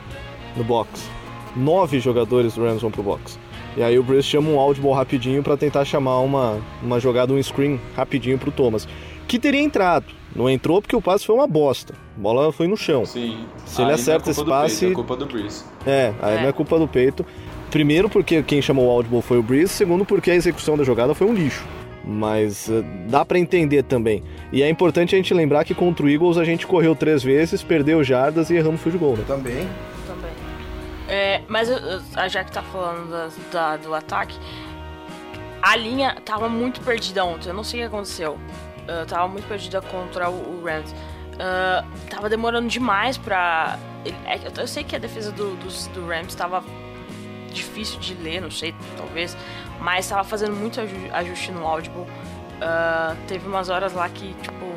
[0.57, 1.07] No box.
[1.55, 3.39] Nove jogadores do Rams vão pro box.
[3.77, 7.43] E aí o Bruce chama um audible rapidinho pra tentar chamar uma, uma jogada, um
[7.43, 8.89] screen rapidinho pro Thomas.
[9.29, 10.07] Que teria entrado.
[10.35, 11.93] Não entrou porque o passe foi uma bosta.
[12.16, 13.05] A bola foi no chão.
[13.05, 13.45] Sim.
[13.66, 15.64] Se ele Aí acerta é esse passe- Peyton, é culpa do Breeze.
[15.87, 16.43] É, aí É.
[16.43, 17.27] não é culpa do peito.
[17.71, 21.14] Primeiro porque quem chamou o audible foi o Breeze, segundo porque a execução da jogada
[21.14, 21.64] foi um lixo.
[22.05, 24.23] Mas eh, dá pra entender também.
[24.53, 27.62] E é importante a gente lembrar que contra o Eagles a gente correu três vezes,
[27.62, 29.25] perdeu jardas e erramos field goal, né?
[29.27, 29.69] Também.
[30.07, 30.31] também.
[31.09, 34.35] É, mas eu- eu- a já que tá falando da- da- do ataque,
[35.62, 37.49] a linha tava muito perdida ontem.
[37.51, 38.38] Eu não sei o que aconteceu.
[38.88, 40.95] Eu tava muito perdida contra o, Rams.
[41.38, 43.79] Ah, tava demorando demais pra.
[44.27, 46.62] é eu, sei que a defesa do, dos- do Rams tava
[47.53, 49.37] difícil de ler, não sei, talvez.
[49.81, 52.07] Mas tava fazendo muito aju- ajuste no Audible.
[52.61, 54.75] Ah, teve umas horas lá que, tipo,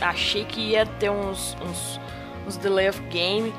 [0.00, 2.00] achei que ia ter uns, uns,
[2.46, 3.52] uns delay of game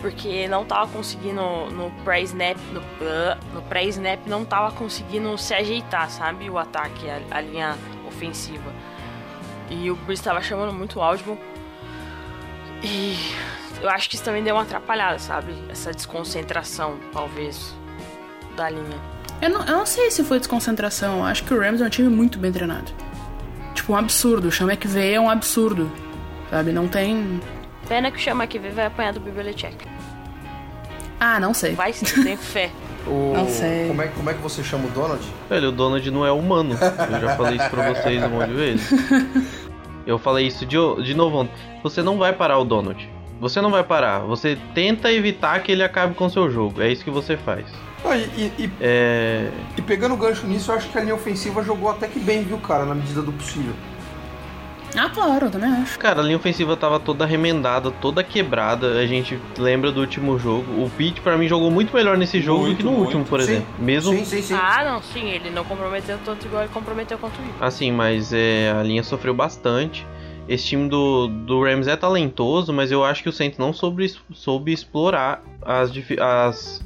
[0.00, 6.10] porque não tava conseguindo no pré-snap, no, ah, no pré-snap não tava conseguindo se ajeitar,
[6.10, 6.48] sabe?
[6.50, 7.74] O ataque, a, a linha
[8.14, 8.72] ofensiva.
[9.70, 11.38] E o Breeze tava chamando muito o Audible.
[12.82, 13.16] E
[13.80, 15.54] eu acho que isso também deu uma atrapalhada, sabe?
[15.68, 17.74] Essa desconcentração, talvez,
[18.56, 18.98] da linha.
[19.40, 21.18] Eu não, eu não sei se foi desconcentração.
[21.18, 22.92] Eu acho que o Rams é um time muito bem treinado.
[23.74, 24.48] Tipo, um absurdo.
[24.48, 25.90] O Chama McVay é um absurdo.
[26.50, 26.72] Sabe?
[26.72, 27.40] Não tem.
[27.88, 29.86] Pena que o Chama que vai apanhar do Bibelechek.
[31.18, 31.74] Ah, não sei.
[31.74, 32.70] Vai sim, tenho fé.
[33.06, 33.88] O- Não sei.
[33.88, 35.22] Como é, como é que você chama o Donald?
[35.48, 36.74] Velho, o Donald não é humano.
[36.74, 38.90] Eu já falei isso pra vocês um monte de vezes.
[40.06, 41.54] Eu falei isso de, de novo ontem.
[41.82, 43.08] Você não vai parar o Donald.
[43.40, 44.20] Você não vai parar.
[44.20, 46.82] Você tenta evitar que ele acabe com o seu jogo.
[46.82, 47.66] É isso que você faz.
[48.04, 49.48] Ah, e, e, e, É,
[49.78, 52.42] e pegando o gancho nisso, eu acho que a linha ofensiva jogou até que bem,
[52.44, 53.72] viu, cara, na medida do possível.
[54.96, 55.98] Ah, claro, eu também acho.
[55.98, 58.98] Cara, a linha ofensiva tava toda remendada, toda quebrada.
[58.98, 60.64] A gente lembra do último jogo.
[60.84, 63.04] O Pete, pra mim, jogou muito melhor nesse jogo do Muito, que no muito.
[63.04, 63.68] último, por Sim, exemplo.
[63.78, 64.54] Mesmo Sim, sim, sim.
[64.54, 67.62] Ah, não, sim, ele não comprometeu tanto igual ele comprometeu contra o Eagles.
[67.62, 70.06] Assim, mas é, a linha sofreu bastante.
[70.48, 74.12] Esse time do, do Rams é talentoso, mas eu acho que o Saints não soube,
[74.32, 75.90] soube explorar as,
[76.20, 76.84] as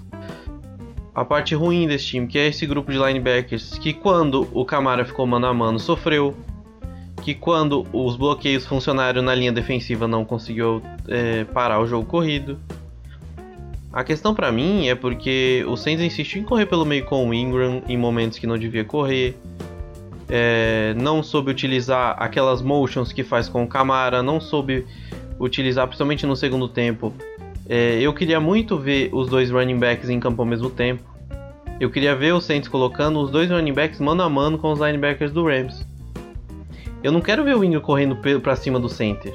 [1.13, 5.05] a parte ruim desse time, que é esse grupo de linebackers, que quando o Camara
[5.05, 6.37] ficou mano a mano sofreu,
[7.29, 12.59] que quando os bloqueios funcionaram na linha defensiva não conseguiu é, parar o jogo corrido.
[13.93, 17.35] A questão pra mim é porque o Saints insistiu em correr pelo meio com o
[17.35, 19.37] Ingram em momentos que não devia correr
[20.27, 24.87] é, não soube utilizar aquelas motions que faz com o Camara, não soube
[25.39, 27.13] utilizar, principalmente no segundo tempo.
[27.69, 31.03] É, eu queria muito ver os dois running backs em campo ao mesmo tempo.
[31.79, 34.81] Eu queria ver o Saints colocando os dois running backs mano a mano com os
[34.81, 35.87] linebackers do Rams.
[37.03, 39.33] Eu não quero ver o Ingram correndo pra cima do center.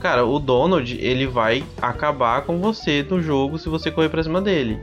[0.00, 4.40] Cara, o Donald, ele vai acabar com você no jogo se você correr pra cima
[4.40, 4.80] dele.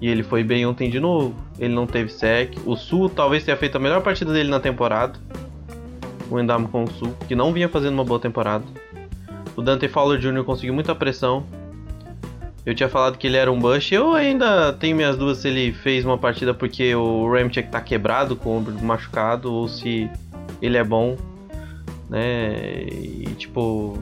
[0.00, 1.34] E ele foi bem ontem de novo.
[1.58, 2.56] Ele não teve sec.
[2.64, 5.18] O Sul talvez tenha feito a melhor partida dele na temporada.
[6.30, 8.64] O Endamo com o Sul, que não vinha fazendo uma boa temporada.
[9.56, 10.44] O Dante Fowler Jr.
[10.44, 11.44] conseguiu muita pressão.
[12.64, 13.92] Eu tinha falado que ele era um bush.
[13.92, 17.68] Eu ainda tenho minhas dúvidas se ele fez uma partida porque o Ram tinha que
[17.68, 20.08] estar quebrado, com o ombro machucado, ou se
[20.62, 21.16] ele é bom.
[22.08, 22.84] Né?
[22.88, 23.98] E tipo.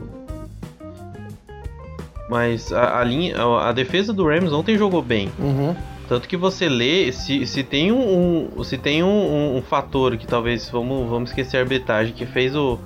[2.29, 5.29] Mas a, a linha, a, a defesa do Rams ontem jogou bem.
[5.39, 5.75] Uhum.
[6.09, 10.15] Tanto que você lê, se, se tem um, um- se tem um, um- um fator
[10.17, 12.79] que talvez vamos, vamos esquecer a arbitragem que fez o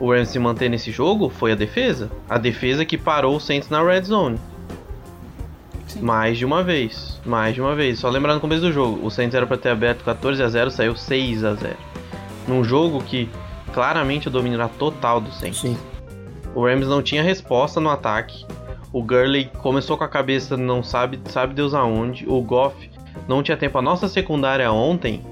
[0.00, 2.10] o Rams se manter nesse jogo foi a defesa.
[2.28, 4.36] A defesa que parou o Saints na red zone.
[6.00, 8.00] Mais de uma vez, mais de uma vez.
[8.00, 10.70] Só lembrar no começo do jogo, o Saints era para ter aberto 14 a 0,
[10.72, 11.76] saiu 6 a 0.
[12.46, 13.28] Num jogo que
[13.72, 15.60] claramente o domínio era total do Saints.
[15.60, 15.76] Sim.
[16.54, 18.44] O Rams não tinha resposta no ataque.
[18.92, 22.28] O Gurley começou com a cabeça não sabe, sabe Deus aonde.
[22.28, 22.90] O Goff
[23.26, 23.78] não tinha tempo.
[23.78, 25.22] A nossa secundária ontem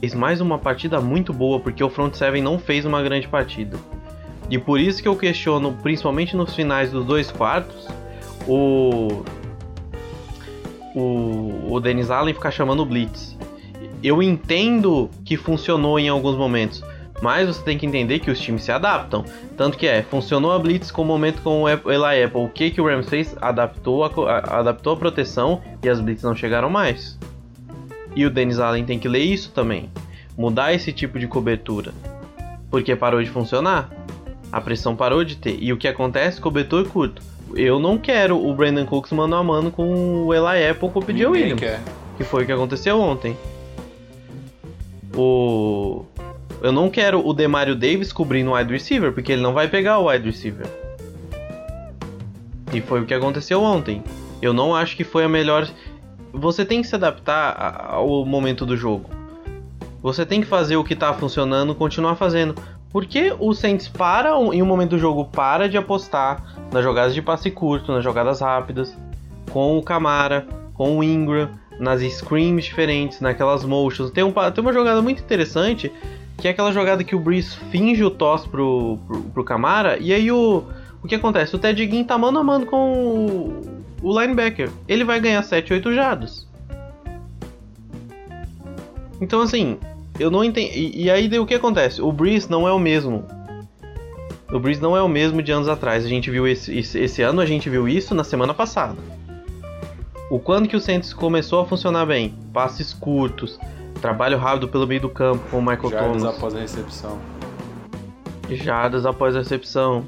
[0.00, 3.78] fez mais uma partida muito boa porque o front seven não fez uma grande partida.
[4.50, 7.88] E por isso que eu questiono, principalmente nos finais dos dois quartos,
[8.46, 9.22] o
[10.94, 13.33] o, o Dennis Allen ficar chamando o blitz.
[14.04, 16.84] Eu entendo que funcionou em alguns momentos,
[17.22, 19.24] mas você tem que entender que os times se adaptam.
[19.56, 22.42] Tanto que é, funcionou a blitz com o momento com o Eli Apple.
[22.42, 23.34] O que, que o Rams fez?
[23.40, 27.18] Adaptou a, a- adaptou a proteção e as blitz não chegaram mais.
[28.14, 29.90] E o Dennis Allen tem que ler isso também.
[30.36, 31.92] Mudar esse tipo de cobertura.
[32.70, 33.88] Porque parou de funcionar.
[34.52, 35.56] A pressão parou de ter.
[35.60, 36.40] E o que acontece?
[36.40, 37.22] Cobertor curto.
[37.56, 41.02] Eu não quero o Brandon Cooks mano a mano com o Eli Apple com o
[41.04, 41.26] P.J.
[41.26, 41.58] Williams.
[41.60, 41.80] quer.
[42.18, 43.36] Que foi o que aconteceu ontem.
[45.16, 46.04] O.
[46.62, 49.98] Eu não quero o Demario Davis cobrindo o wide receiver, porque ele não vai pegar
[49.98, 50.66] o wide receiver.
[52.72, 54.02] E foi o que aconteceu ontem.
[54.40, 55.68] Eu não acho que foi a melhor.
[56.32, 57.54] Você tem que se adaptar
[57.88, 59.08] ao momento do jogo.
[60.02, 62.54] Você tem que fazer o que tá funcionando, continuar fazendo.
[62.90, 67.22] Porque o Saints para em um momento do jogo para de apostar nas jogadas de
[67.22, 68.96] passe curto, nas jogadas rápidas,
[69.50, 74.10] com o Camara, com o Ingram, nas screams diferentes, naquelas motions.
[74.10, 75.90] Tem, um, tem uma jogada muito interessante,
[76.38, 80.12] que é aquela jogada que o Breeze finge o toss pro, pro, pro Camara, e
[80.12, 80.64] aí o,
[81.02, 81.54] o que acontece?
[81.54, 82.92] O Ted Ginn tá mano a mano com
[84.02, 84.70] o, o linebacker.
[84.88, 86.46] Ele vai ganhar 7, 8 jardas.
[89.20, 89.78] Então assim,
[90.18, 90.72] eu não entendo.
[90.74, 92.00] E, e aí o que acontece?
[92.00, 93.24] O Breeze não é o mesmo.
[94.52, 96.04] O Breeze não é o mesmo de anos atrás.
[96.04, 98.96] A gente viu esse, esse, esse ano, a gente viu isso na semana passada.
[100.30, 102.34] O quando que o Saints começou a funcionar bem?
[102.52, 103.58] Passes curtos,
[104.00, 107.18] trabalho rápido pelo meio do campo com o Michael Jardas Thomas, após a recepção.
[108.50, 110.04] jardas após a recepção,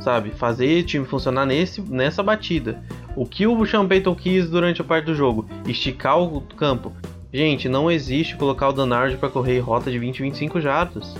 [0.00, 0.30] sabe?
[0.30, 2.82] Fazer o time funcionar nesse, nessa batida.
[3.14, 5.46] O que o Sean Payton quis durante a parte do jogo?
[5.66, 6.92] Esticar o campo.
[7.32, 11.14] Gente, não existe colocar o Danard para correr rota de 20, 25 jardas.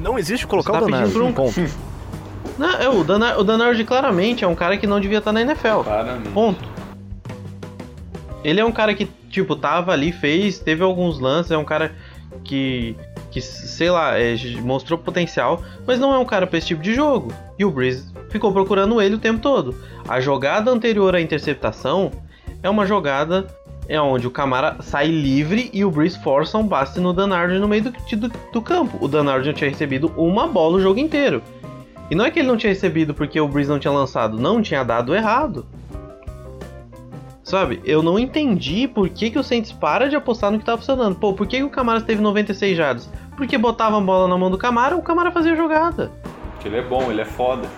[0.00, 1.18] Não existe colocar Você tá o Danard.
[1.18, 1.54] um- Ponto.
[2.58, 5.40] Não, é, o, Danard, o Danard claramente é um cara que não devia estar na
[5.40, 5.80] NFL.
[5.84, 6.28] Claramente.
[6.30, 6.71] Ponto.
[8.44, 11.94] Ele é um cara que, tipo, tava ali, fez, teve alguns lances, é um cara
[12.44, 12.96] que,
[13.30, 16.94] que sei lá, é, mostrou potencial, mas não é um cara pra esse tipo de
[16.94, 17.32] jogo.
[17.58, 19.74] E o Breeze ficou procurando ele o tempo todo.
[20.08, 22.10] A jogada anterior à interceptação
[22.62, 23.46] é uma jogada
[23.88, 27.68] é onde o Camara sai livre e o Breeze força um passe no Danard no
[27.68, 28.96] meio do, do, do campo.
[29.00, 31.42] O Danard não tinha recebido uma bola o jogo inteiro.
[32.10, 34.62] E não é que ele não tinha recebido porque o Breeze não tinha lançado, não
[34.62, 35.66] tinha dado errado.
[37.52, 37.82] Sabe?
[37.84, 41.16] Eu não entendi por que, que o Saints para de apostar no que tá funcionando.
[41.16, 43.10] Pô, por que, que o Camara teve 96 jardas?
[43.36, 46.10] Porque botava a bola na mão do Camara, o Camara fazia jogada.
[46.52, 47.68] Porque ele é bom, ele é foda.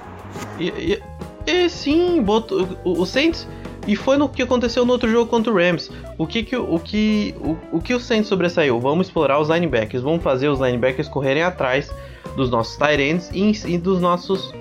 [0.60, 1.02] E, e,
[1.44, 3.48] e sim, botou, o, o Saints.
[3.84, 5.90] E foi no que aconteceu no outro jogo contra o Rams.
[6.16, 8.78] O que que o que o, o que o Saints sobressaiu?
[8.78, 11.92] Vamos explorar os linebackers, vamos fazer os linebackers correrem atrás
[12.36, 14.54] dos nossos tight ends e, e dos nossos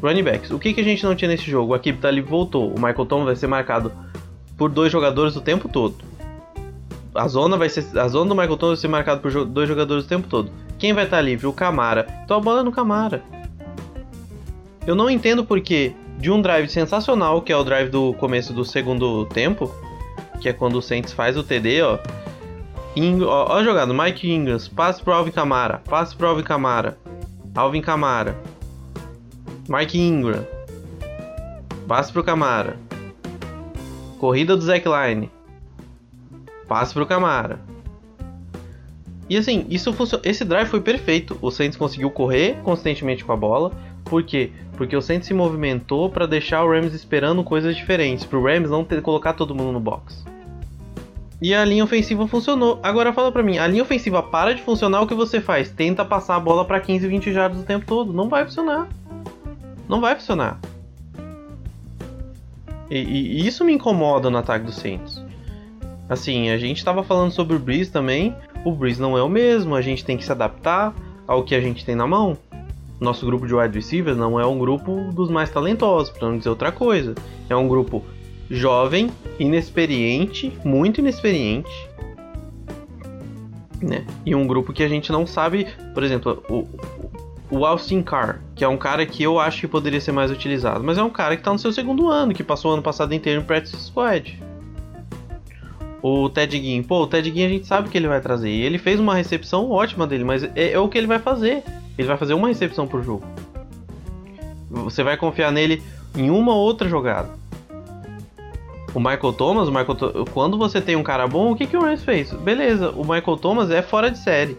[0.00, 0.52] running backs.
[0.52, 1.74] O que que a gente não tinha nesse jogo?
[1.74, 2.68] A Kip Talib voltou.
[2.68, 3.90] O Michael Thomas vai ser marcado
[4.60, 5.96] por dois jogadores o tempo todo.
[7.14, 10.04] A zona vai ser a zona do Michael Thomas vai ser marcada por dois jogadores
[10.04, 10.52] o tempo todo.
[10.78, 11.46] Quem vai estar livre?
[11.46, 12.06] O Camara.
[12.22, 13.24] Então a bola é no Camara.
[14.86, 18.62] Eu não entendo porque de um drive sensacional, que é o drive do começo do
[18.62, 19.74] segundo tempo,
[20.42, 21.98] que é quando o Saints faz o TD, ó.
[22.94, 26.98] Ing ó, ó a jogada, Mike Ingrams, passe pro Alvin Camara, passe pro Alvin Camara,
[27.54, 28.36] Alvin Camara,
[29.66, 30.46] Mike Ingram,
[31.88, 32.76] passe pro Camara,
[34.20, 35.30] corrida do Zach Line,
[36.68, 37.58] passe pro Camara.
[39.30, 41.38] E assim, isso esse drive foi perfeito.
[41.40, 43.72] O Saints conseguiu correr consistentemente com a bola,
[44.04, 44.52] por quê?
[44.76, 48.84] Porque o Saints se movimentou para deixar o Rams esperando coisas diferentes, pro Rams não
[48.84, 50.22] ter colocar todo mundo no box.
[51.40, 52.78] E a linha ofensiva funcionou.
[52.82, 55.70] Agora fala pra mim, a linha ofensiva para de funcionar, o que você faz?
[55.70, 58.12] Tenta passar a bola para 15, 20 jardas o tempo todo.
[58.12, 58.86] Não vai funcionar.
[59.88, 60.60] Não vai funcionar.
[62.90, 65.22] E, e, isso me incomoda no ataque do Saints.
[66.08, 68.34] Assim, a gente tava falando sobre o Breeze também.
[68.64, 70.94] O Breeze não é o mesmo, a gente tem que se adaptar
[71.26, 72.36] ao que a gente tem na mão
[73.00, 76.50] nosso grupo de wide receivers não é um grupo dos mais talentosos, para não dizer
[76.50, 77.14] outra coisa.
[77.48, 78.04] É um grupo
[78.50, 81.70] jovem, inexperiente, muito inexperiente,
[83.80, 84.04] né?
[84.26, 86.68] E um grupo que a gente não sabe, por exemplo, o,
[87.50, 90.84] o Austin Carr, que é um cara que eu acho que poderia ser mais utilizado,
[90.84, 93.12] mas é um cara que está no seu segundo ano, que passou o ano passado
[93.12, 94.40] inteiro em practice squad.
[96.02, 98.48] O Ted Ginn, pô, o Ted Ginn a gente sabe que ele vai trazer.
[98.48, 101.62] Ele fez uma recepção ótima dele, mas é, é o que ele vai fazer.
[101.98, 103.24] Ele vai fazer uma recepção por jogo.
[104.70, 105.82] Você vai confiar nele
[106.16, 107.28] em uma outra jogada.
[108.94, 111.82] O Michael Thomas, o Michael quando você tem um cara bom, o que, que o
[111.82, 112.32] Rams fez?
[112.32, 114.56] Beleza, o Michael Thomas é fora de série.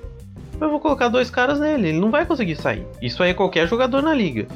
[0.61, 2.85] Eu vou colocar dois caras nele, ele não vai conseguir sair.
[3.01, 4.47] Isso aí é qualquer jogador na liga.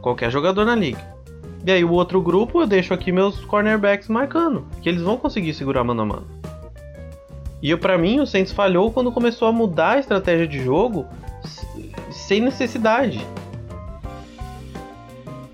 [0.00, 1.00] Qualquer jogador na liga.
[1.64, 5.54] E aí o outro grupo eu deixo aqui meus cornerbacks marcando, que eles vão conseguir
[5.54, 6.26] segurar mano a mano.
[7.62, 11.06] E para mim o Saints falhou quando começou a mudar a estratégia de jogo
[12.10, 13.24] sem necessidade.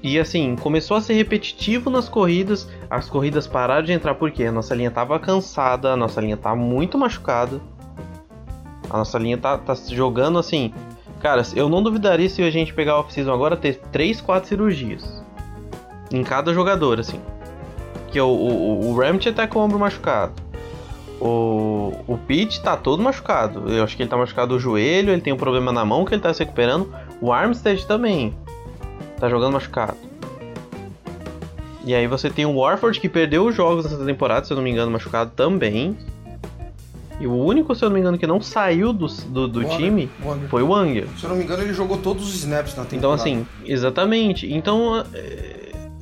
[0.03, 4.53] E assim, começou a ser repetitivo nas corridas, as corridas pararam de entrar porque a
[4.53, 7.61] nossa linha tava cansada, a nossa linha tá muito machucada.
[8.91, 10.73] A nossa linha tá, tá jogando assim.
[11.21, 15.23] Cara, eu não duvidaria se a gente pegar a off-season agora ter 3, 4 cirurgias.
[16.13, 17.21] Em cada jogador, assim.
[18.11, 20.33] Que o, o, o tá com o ombro machucado.
[21.21, 23.69] O, o Pete tá todo machucado.
[23.69, 26.15] Eu acho que ele tá machucado o joelho, ele tem um problema na mão que
[26.15, 26.95] ele tá se recuperando.
[27.21, 28.35] O Armstead também
[29.19, 29.97] tá jogando machucado.
[31.85, 34.63] E aí você tem o Warford que perdeu os jogos nessa temporada, se eu não
[34.63, 35.97] me engano, machucado também.
[37.21, 40.09] E o único, se eu não me engano, que não saiu do, do, do time
[40.49, 41.07] foi o Wanger.
[41.17, 42.97] Se eu não me engano, ele jogou todos os snaps na temporada.
[42.97, 44.53] Então, assim, exatamente.
[44.53, 45.59] Então, é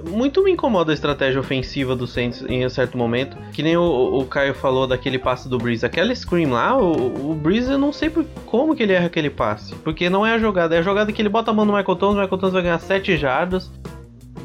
[0.08, 3.36] muito me incomoda a estratégia ofensiva do Saints em um certo momento.
[3.52, 3.82] Que nem o,
[4.18, 5.84] o Caio falou daquele passe do Breeze.
[5.84, 9.30] Aquela screen lá, o, o Breeze eu não sei por, como que ele erra aquele
[9.30, 9.74] passe.
[9.76, 11.96] Porque não é a jogada, é a jogada que ele bota a mão no Michael
[11.96, 13.70] Thomas, o Michael Thomas vai ganhar 7 jardas.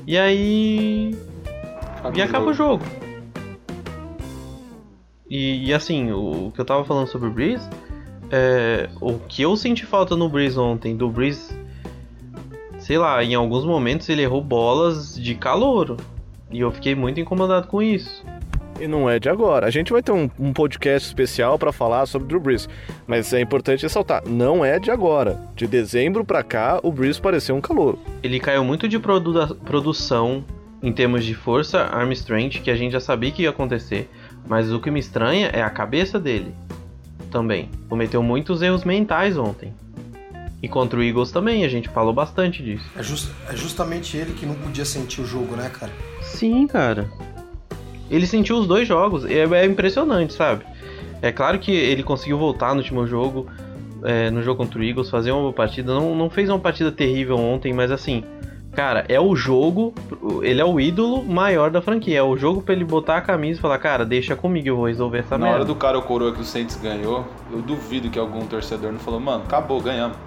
[0.07, 1.15] E aí.
[1.97, 2.83] Acaba e acaba o jogo.
[5.31, 7.67] E, e, assim, o, o, que eu tava falando sobre o Breeze.
[8.29, 11.53] É, o que eu senti falta no Breeze ontem, do Breeze
[12.81, 15.97] sei lá, em alguns momentos ele errou bolas de calor.
[16.51, 18.25] E eu fiquei muito incomodado com isso.
[18.79, 19.67] E não é de agora.
[19.67, 22.67] A gente vai ter um, um podcast especial para falar sobre o Drew Brees,
[23.05, 25.39] mas é importante ressaltar, não é de agora.
[25.55, 27.97] De dezembro para cá, o Brees pareceu um calor.
[28.23, 30.43] Ele caiu muito de produ produção
[30.81, 34.09] em termos de força, arm strength, que a gente já sabia que ia acontecer,
[34.47, 36.53] mas o que me estranha é a cabeça dele.
[37.29, 37.69] Também.
[37.87, 39.73] Cometeu muitos erros mentais ontem.
[40.61, 42.85] E contra o Eagles também, a gente falou bastante disso.
[42.95, 45.91] É, just, é justamente ele que não podia sentir o jogo, né, cara?
[46.21, 47.09] Sim, cara.
[48.09, 49.25] Ele sentiu os dois jogos.
[49.25, 50.63] É, é impressionante, sabe?
[51.21, 53.47] É claro que ele conseguiu voltar no último jogo,
[54.03, 55.93] é, no jogo contra o Eagles, fazer uma boa partida.
[55.93, 58.23] Não, não fez uma partida terrível ontem, mas assim,
[58.73, 59.93] cara, é o jogo.
[60.41, 62.19] Ele é o ídolo maior da franquia.
[62.19, 64.87] É o jogo pra ele botar a camisa e falar, cara, deixa comigo, eu vou
[64.87, 65.49] resolver essa Na merda.
[65.51, 68.91] Na hora do cara o coroa que o Saints ganhou, eu duvido que algum torcedor
[68.91, 70.17] não falou, mano, acabou, ganhamos.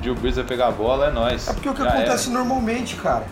[0.00, 1.48] Drew Brees vai pegar a bola, é nóis.
[1.48, 2.38] É porque é o que Já acontece era.
[2.38, 3.24] normalmente, cara.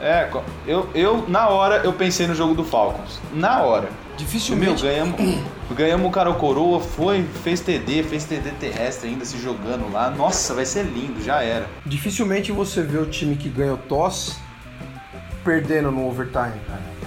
[0.00, 0.28] É,
[0.66, 3.20] eu, eu na hora eu pensei no jogo do Falcons.
[3.32, 3.88] Na hora.
[4.18, 4.82] Dificilmente.
[4.82, 5.20] Meu, ganhamos,
[5.70, 10.10] ganhamos o cara o coroa, foi, fez TD, fez TD terrestre ainda se jogando lá.
[10.10, 11.66] Nossa, vai ser lindo, já era.
[11.86, 14.36] Dificilmente você vê o time que ganha o toss
[15.44, 16.98] perdendo no overtime, cara.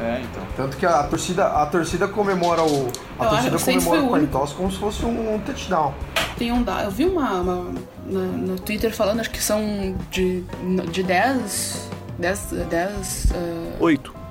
[0.00, 0.42] É, então.
[0.56, 2.90] Tanto que a torcida, a torcida comemora o.
[3.18, 5.94] A Eu torcida comemora o coin toss como se fosse um, touchdown.
[6.36, 6.82] Tem um da...
[6.82, 7.74] Eu vi uma, uma
[8.06, 10.42] na, no Twitter falando, acho que são de,
[10.90, 11.90] de 10.
[12.18, 12.50] 10.
[12.68, 14.23] 10 uh, Oito.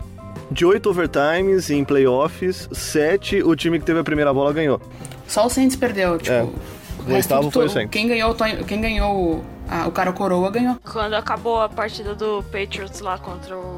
[0.53, 4.79] De oito overtimes em playoffs, sete o time que teve a primeira bola ganhou.
[5.27, 6.17] só o Saints perdeu.
[6.19, 6.43] Tipo, É.
[6.43, 7.91] o oitavo foi o Saints.
[7.91, 8.35] Quem ganhou,
[8.67, 10.77] quem ganhou o- a- o cara coroa ganhou.
[10.83, 13.77] Quando acabou a partida do Patriots lá contra o,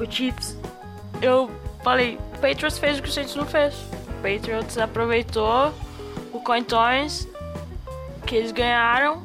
[0.00, 0.56] o Chiefs,
[1.20, 1.50] eu
[1.82, 3.74] falei, o Patriots fez o que o Saints não fez.
[3.74, 5.72] O Patriots aproveitou
[6.32, 7.26] o coin toss
[8.24, 9.22] que eles ganharam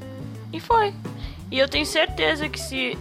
[0.51, 0.91] e foi.
[1.51, 2.97] E eu tenho certeza que se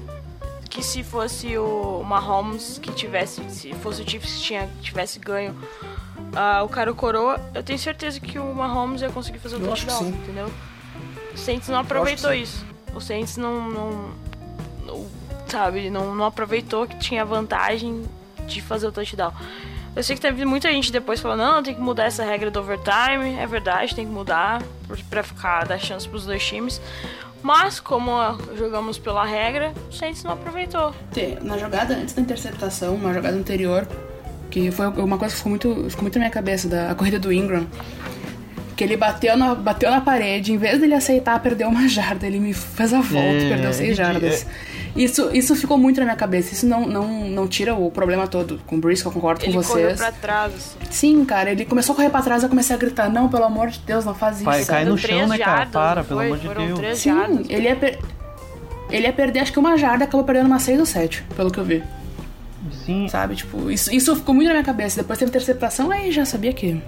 [0.71, 5.55] que se fosse o Mahomes que tivesse, se fosse o Chiefs que tinha, tivesse ganho
[6.35, 10.09] ah, o cara coroa, eu tenho certeza que o Mahomes ia conseguir fazer o touchdown,
[10.09, 10.51] entendeu?
[11.35, 12.65] O Saints não aproveitou isso.
[12.95, 14.11] O Saints não, não,
[14.87, 15.07] não-
[15.49, 18.05] sabe, não, não aproveitou que tinha vantagem
[18.47, 19.33] de fazer o touchdown.
[19.95, 22.61] Eu sei que teve muita gente depois falando, não, tem que mudar essa regra do
[22.61, 23.35] overtime.
[23.37, 24.63] É verdade, tem que mudar
[25.09, 26.81] pra ficar dar chance pros dois times.
[27.43, 28.11] Mas, como
[28.57, 30.95] jogamos pela regra, o Saints não aproveitou.
[31.43, 33.87] Na jogada antes da interceptação, uma jogada anterior,
[34.51, 37.19] que foi uma coisa que ficou muito, ficou muito na minha cabeça, da a corrida
[37.19, 37.67] do Ingram.
[38.77, 42.27] Que ele bateu na, bateu na parede, em vez dele aceitar, perdeu uma jarda.
[42.27, 44.47] Ele me fez a volta e É, perdeu seis é- jardas.
[44.97, 46.53] Isso, isso ficou muito na minha cabeça.
[46.53, 48.61] Isso não, não, não tira o problema todo.
[48.67, 49.99] Com o Brice, eu concordo Ele com correu vocês.
[49.99, 50.77] pra trás, assim.
[50.91, 53.69] Sim, cara, ele começou a correr pra trás, eu comecei a gritar, não, pelo amor
[53.69, 54.45] de Deus, não faz isso.
[54.45, 55.57] Vai, cai Deu no chão, três né, cara?
[55.59, 56.79] jardas, Para, pelo amor de Foram Deus.
[56.79, 57.47] três Sim, jardas.
[57.49, 57.99] ele ia, per-
[58.91, 61.59] ele ia perder acho que uma jarda, acabou perdendo uma 6 ou 7, pelo que
[61.59, 61.83] eu vi.
[62.85, 65.01] Sim, Sabe, tipo, isso, isso ficou muito na minha cabeça.
[65.01, 66.81] Depois teve interceptação, aí já sabia que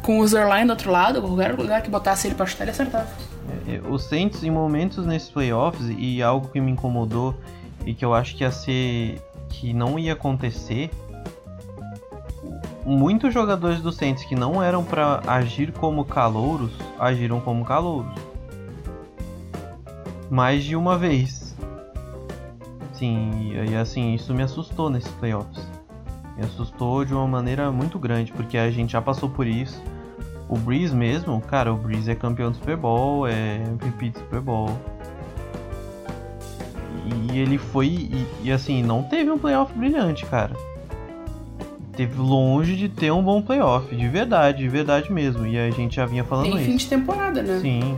[0.00, 3.06] com o Zerline do outro lado, qualquer lugar que botasse ele pra chutar, ele acertava.
[3.66, 7.34] É, O Saints, em momentos nesses playoffs, e algo que me incomodou
[7.86, 9.20] e que eu acho que ia ser.
[9.48, 10.90] que não ia acontecer.
[12.84, 18.12] Muitos jogadores do Saints que não eram pra agir como calouros, agiram como calouros.
[20.28, 21.54] Mais de uma vez.
[22.92, 25.64] Sim, e assim, isso me assustou nesses playoffs.
[26.36, 29.80] Me assustou de uma maneira muito grande, porque a gente já passou por isso.
[30.52, 34.40] O Breeze mesmo, cara, o Breeze é campeão do Super Bowl, é MVP do Super
[34.42, 34.68] Bowl.
[37.06, 40.54] E ele foi, e, e, assim, não teve um playoff brilhante, cara.
[41.96, 45.46] Teve longe de ter um bom playoff, de verdade, de verdade mesmo.
[45.46, 46.64] E a gente já vinha falando Tem isso.
[46.66, 47.58] fim de temporada, né?
[47.58, 47.96] Sim.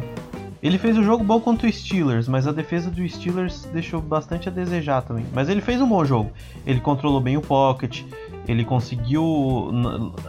[0.62, 4.48] Ele fez um jogo bom contra o Steelers, mas a defesa do Steelers deixou bastante
[4.48, 5.26] a desejar também.
[5.34, 6.30] Mas ele fez um bom jogo.
[6.64, 8.02] Ele controlou bem o pocket,
[8.47, 9.70] ele conseguiu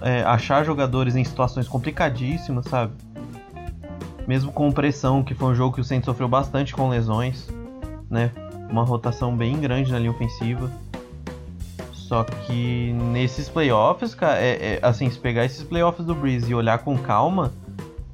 [0.01, 2.93] é, achar jogadores em situações complicadíssimas, sabe?
[4.27, 7.47] Mesmo com pressão, que foi um jogo que o Saints sofreu bastante com lesões,
[8.09, 8.31] né?
[8.69, 10.71] Uma rotação bem grande na linha ofensiva.
[11.91, 16.55] Só que nesses playoffs, cara, é, é, assim, se pegar esses playoffs do Breeze e
[16.55, 17.51] olhar com calma,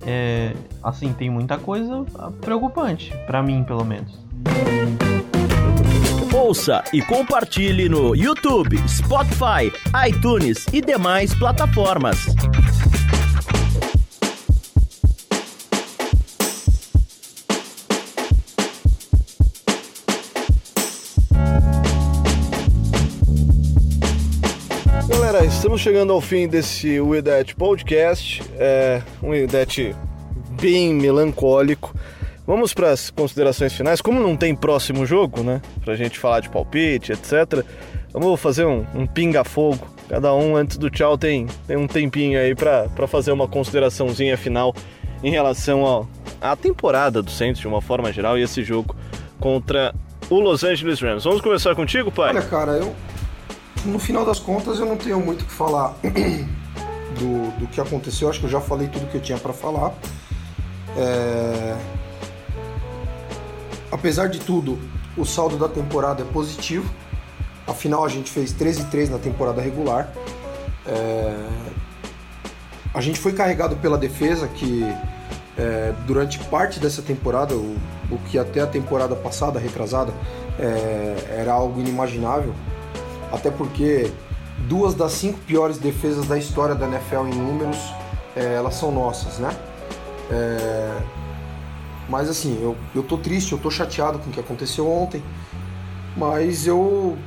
[0.06, 2.06] é, assim, tem muita coisa
[2.40, 4.18] preocupante, pra mim, pelo menos.
[6.34, 9.70] Ouça e compartilhe no YouTube, Spotify,
[10.08, 12.18] iTunes e demais plataformas.
[25.10, 28.42] Galera, estamos chegando ao fim desse We That Podcast.
[28.58, 29.94] É um We That
[30.62, 31.94] bem melancólico.
[32.52, 34.02] Vamos para as considerações finais.
[34.02, 35.62] Como não tem próximo jogo, né?
[35.86, 37.64] Pra gente falar de palpite, etc.
[38.12, 39.88] Vamos fazer um, um pinga-fogo.
[40.10, 44.76] Cada um, antes do tchau, tem, tem um tempinho aí pra fazer uma consideraçãozinha final
[45.24, 46.10] em relação ao,
[46.42, 48.94] à temporada do Saints de uma forma geral e esse jogo
[49.40, 49.96] contra
[50.30, 51.24] o Los Angeles Rams.
[51.24, 52.32] Vamos começar contigo, pai?
[52.32, 52.94] Olha, cara, eu.
[53.86, 55.96] No final das contas, eu não tenho muito o que falar
[57.18, 58.30] do, do que aconteceu.
[58.30, 59.94] Acho que eu já falei tudo que eu tinha pra falar.
[60.98, 61.78] É,
[63.92, 64.80] Apesar de tudo,
[65.18, 66.90] o saldo da temporada é positivo.
[67.68, 70.12] Afinal, a gente fez 13 e 3 na temporada regular.
[70.86, 71.48] É,
[72.94, 74.84] A gente foi carregado pela defesa, que
[75.58, 77.78] é, durante parte dessa temporada, o,
[78.10, 80.12] o que até a temporada passada, retrasada,
[80.60, 82.54] é, era algo inimaginável.
[83.32, 84.12] Até porque
[84.68, 87.78] duas das cinco piores defesas da história da NFL em números,
[88.36, 89.56] é, elas são nossas, né?
[92.08, 95.24] É, mas assim, eu, eu tô triste, eu tô chateado com o que aconteceu ontem.
[96.16, 97.18] mas eu,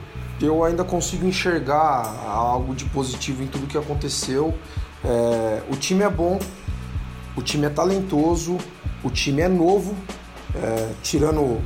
[0.40, 4.54] eu ainda consigo enxergar algo de positivo em tudo que aconteceu.
[5.04, 6.38] É, o time é bom,
[7.36, 8.58] o time é talentoso,
[9.02, 9.94] o time é novo,
[10.54, 11.60] é, tirando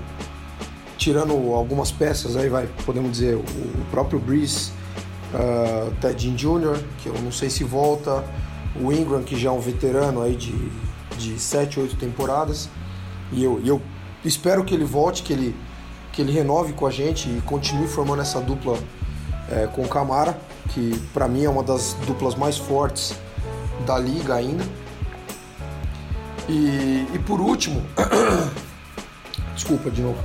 [0.96, 4.72] tirando algumas peças aí vai podemos dizer o, o próprio Breeze,
[5.32, 6.76] uh, Ted Jr.
[6.98, 8.24] que eu não sei se volta,
[8.74, 10.52] o Ingram que já é um veterano aí de
[11.16, 12.68] de 7, 8 temporadas
[13.32, 13.82] e eu, eu
[14.24, 15.54] espero que ele volte, que ele
[16.18, 18.76] que ele renove com a gente e continue formando essa dupla
[19.52, 20.36] é, com o Camara,
[20.70, 23.14] que para mim é uma das duplas mais fortes
[23.86, 24.64] da liga ainda.
[26.48, 27.80] E, e por último,
[29.54, 30.18] desculpa de novo,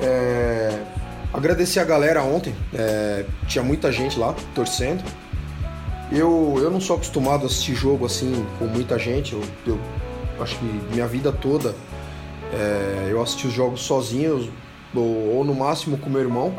[0.00, 0.82] é,
[1.34, 5.04] agradecer a galera ontem, é, tinha muita gente lá torcendo.
[6.10, 9.78] Eu, eu não sou acostumado a assistir jogo assim com muita gente, eu, eu
[10.40, 11.74] acho que minha vida toda
[12.54, 14.52] é, eu assisti os jogos sozinho,
[14.94, 16.54] ou, ou, no máximo com meu irmão,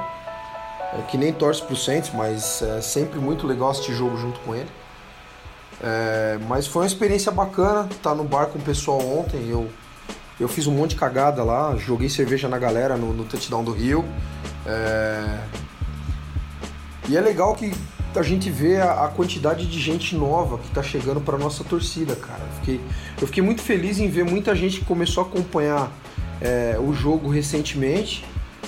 [0.94, 4.54] é, que nem torce pro Saints, mas é sempre muito legal assistir jogo junto com
[4.54, 4.70] ele.
[5.82, 9.50] É, mas foi uma experiência bacana estar tá no bar com o pessoal ontem.
[9.50, 9.70] Eu,
[10.40, 13.72] eu fiz um monte de cagada lá, joguei cerveja na galera no, no touchdown do
[13.72, 14.04] Rio.
[14.66, 15.40] É,
[17.08, 17.72] e é legal que
[18.20, 22.16] a gente vê a, a quantidade de gente nova que está chegando para nossa torcida,
[22.16, 22.42] cara.
[22.42, 22.82] Eu fiquei,
[23.22, 25.92] eu fiquei muito feliz em ver muita gente que começou a acompanhar
[26.42, 28.24] é, o jogo recentemente.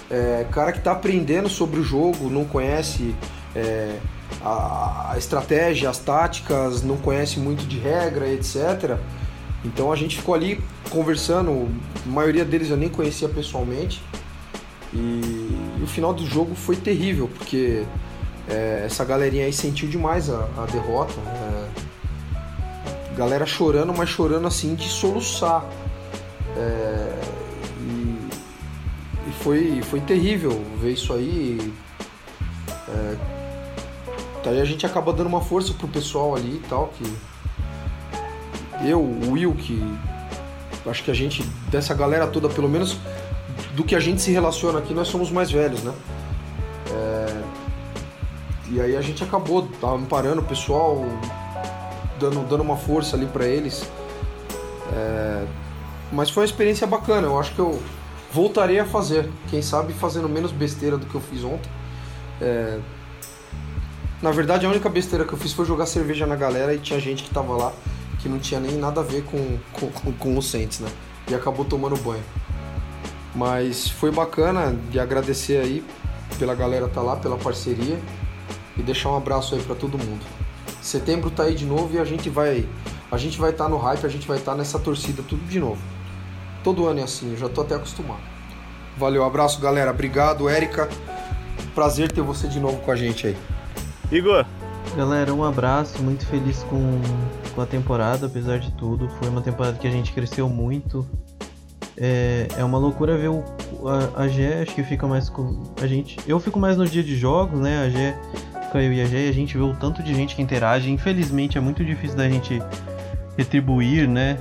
[0.10, 3.14] É, cara que está aprendendo sobre o jogo, não conhece
[3.56, 3.98] é,
[4.42, 8.98] a, a, estratégia, as táticas, não conhece muito de regra, etc.
[9.66, 11.68] Então a gente ficou ali conversando,
[12.06, 14.02] a maioria deles eu nem conhecia pessoalmente.
[14.94, 17.84] E, e o final do jogo foi terrível, porque
[18.50, 21.14] é, essa galerinha aí sentiu demais a, a derrota.
[21.20, 21.88] É,
[23.18, 25.66] galera chorando, mas chorando assim de soluçar.
[26.56, 27.20] É,
[27.82, 28.30] e,
[29.28, 31.74] e, foi, foi terrível ver isso aí.
[32.88, 33.18] É,
[34.44, 37.04] daí a gente acaba dando uma força pro pessoal ali e tal, que
[38.88, 39.82] eu, o Will, que
[40.86, 42.98] acho que a gente, dessa galera toda, pelo menos
[43.76, 45.94] do que a gente se relaciona aqui, nós somos mais velhos, né?
[48.70, 51.06] E aí a gente acabou amparando o pessoal,
[52.20, 53.90] dando, dando uma força ali para eles.
[54.94, 55.46] É...
[56.12, 57.82] Mas foi uma experiência bacana, eu acho que eu
[58.32, 59.30] voltarei a fazer.
[59.50, 61.70] Quem sabe fazendo menos besteira do que eu fiz ontem.
[62.42, 62.80] É...
[64.22, 67.00] Na verdade, a única besteira que eu fiz foi jogar cerveja na galera e tinha
[67.00, 67.72] gente que tava lá
[68.20, 70.90] que não tinha nem nada a ver com, com, com, com o Saints, né?
[71.30, 72.24] E acabou tomando banho.
[73.36, 75.84] Mas foi bacana de agradecer aí
[76.40, 77.98] pela galera tá lá, pela parceria
[78.78, 80.26] e deixar um abraço aí para todo mundo.
[80.82, 82.68] Setembro tá aí de novo e a gente vai
[83.10, 85.46] a gente vai estar tá no hype, a gente vai estar tá nessa torcida tudo
[85.48, 85.82] de novo.
[86.64, 88.22] Todo ano é assim, eu já tô até acostumado.
[88.98, 90.90] Valeu, abraço galera, obrigado, Érica.
[91.74, 93.38] Prazer ter você de novo com a gente aí.
[94.12, 94.46] Igor.
[94.96, 97.00] Galera, um abraço, muito feliz com,
[97.54, 99.08] com a temporada, apesar de tudo.
[99.20, 101.06] Foi uma temporada que a gente cresceu muito.
[101.96, 103.44] É, é uma loucura ver o,
[103.86, 106.18] a, a Gé, acho que fica mais com a gente.
[106.28, 107.84] Eu fico mais no dia de jogos, né?
[107.86, 108.18] A Gé
[108.76, 110.92] eu e a Gé, a gente vê o tanto de gente que interage.
[110.92, 112.62] Infelizmente é muito difícil da gente
[113.38, 114.38] retribuir, né?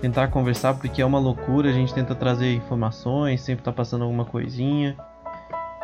[0.00, 1.70] Tentar conversar, porque é uma loucura.
[1.70, 4.96] A gente tenta trazer informações, sempre tá passando alguma coisinha.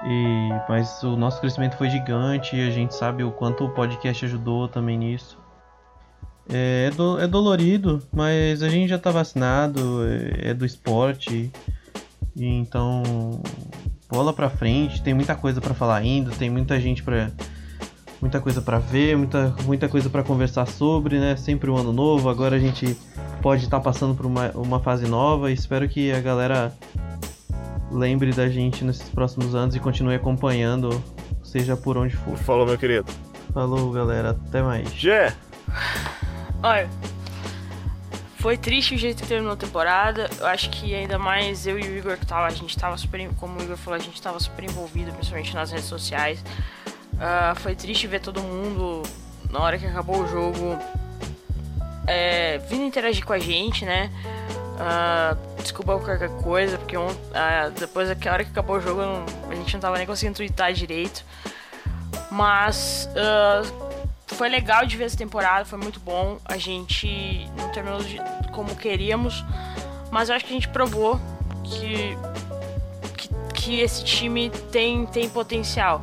[0.04, 4.24] E, mas o nosso crescimento foi gigante e a gente sabe o quanto o podcast
[4.24, 5.38] ajudou também nisso.
[6.48, 11.50] É, é, do, é dolorido, mas a gente já tá vacinado, é, é do esporte.
[12.34, 13.40] E então,
[14.08, 17.30] bola pra frente, tem muita coisa para falar ainda, tem muita gente para
[18.20, 21.36] muita coisa para ver, muita, muita coisa para conversar sobre, né?
[21.36, 22.96] Sempre um ano novo, agora a gente
[23.40, 26.72] pode estar tá passando por uma, uma fase nova e espero que a galera
[27.90, 31.02] lembre da gente nesses próximos anos e continue acompanhando,
[31.42, 32.36] seja por onde for.
[32.36, 33.10] Falou, meu querido.
[33.52, 34.30] Falou, galera.
[34.30, 34.92] Até mais.
[34.92, 35.34] Gé!
[36.62, 36.88] Olha,
[38.40, 40.30] foi triste o jeito que terminou a temporada.
[40.38, 43.28] Eu acho que ainda mais eu e o Igor que tava, a gente tava super,
[43.34, 46.44] como o Igor falou, a gente tava super envolvido, principalmente nas redes sociais.
[47.20, 49.02] Uh, foi triste ver todo mundo,
[49.50, 50.78] na hora que acabou o jogo,
[52.06, 54.10] é, vindo interagir com a gente, né?
[54.80, 57.12] Uh, desculpa qualquer coisa, porque uh,
[57.78, 59.02] depois daquela hora que acabou o jogo,
[59.50, 61.22] a gente não tava nem conseguindo twittar direito.
[62.30, 63.08] Mas
[64.28, 66.38] foi legal de ver essa temporada, foi muito bom.
[66.46, 68.00] A gente não terminou
[68.52, 69.44] como queríamos,
[70.10, 71.20] mas eu acho que a gente provou
[71.64, 72.16] que,
[73.16, 76.00] que, que esse time tem, tem potencial.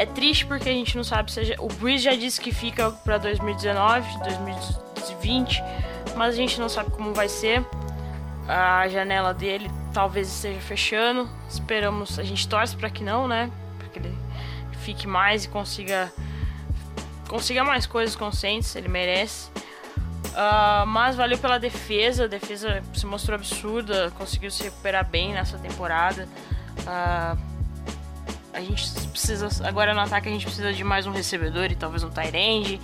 [0.00, 1.54] É triste porque a gente não sabe se.
[1.58, 5.62] O Breeze já disse que fica para 2019, 2020,
[6.16, 7.62] mas a gente não sabe como vai ser.
[8.48, 11.28] A janela dele talvez esteja fechando.
[11.46, 13.50] Esperamos, a gente torce para que não, né?
[13.78, 14.16] Para que ele
[14.78, 16.10] fique mais e consiga
[17.28, 19.50] consiga mais coisas Saints, ele merece.
[20.28, 25.58] Uh, mas valeu pela defesa, a defesa se mostrou absurda, conseguiu se recuperar bem nessa
[25.58, 26.26] temporada.
[26.78, 27.49] Uh,
[28.52, 32.02] a gente precisa, agora no ataque a gente precisa de mais um recebedor e talvez
[32.02, 32.80] um tight end.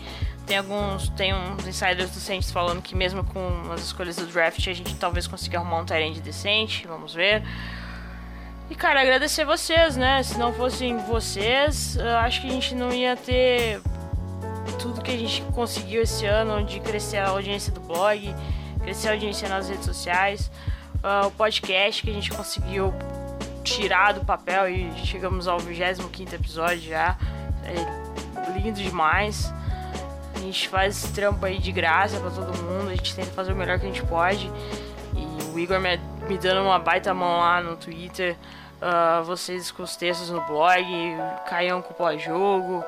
[0.47, 4.67] Tem alguns, tem uns insiders do Saints falando que mesmo com as escolhas do draft
[4.69, 7.43] a gente talvez consiga arrumar um tight end decente, vamos ver.
[8.71, 10.23] E cara, agradecer vocês, né?
[10.23, 13.81] Se não fossem vocês, acho que a gente não ia ter
[14.79, 18.35] tudo que a gente conseguiu esse ano de crescer a audiência do blog,
[18.83, 20.51] crescer a audiência nas redes sociais,
[20.97, 22.93] uh, o podcast que a gente conseguiu
[23.67, 27.17] tirar do papel e chegamos ao 25 episódio já.
[27.65, 29.53] É lindo demais.
[30.35, 33.53] A gente faz esse trampo aí de graça para todo mundo, a gente tenta fazer
[33.53, 34.51] o melhor que a gente pode.
[35.15, 35.97] E o Igor me,
[36.29, 38.37] me dando uma baita mão lá no Twitter,
[38.81, 40.85] uh, vocês com os textos no blog,
[41.49, 42.85] Caião com o pós-jogo,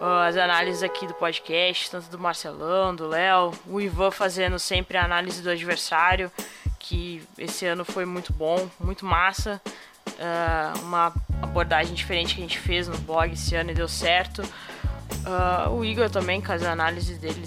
[0.00, 4.98] uh, as análises aqui do podcast, tanto do Marcelão, do Léo, o Ivan fazendo sempre
[4.98, 6.32] a análise do adversário,
[6.80, 9.60] que esse ano foi muito bom, muito massa.
[10.18, 14.42] Uh, uma abordagem diferente que a gente fez no blog esse ano e deu certo.
[14.42, 17.42] Uh, o Igor também com as análises dele,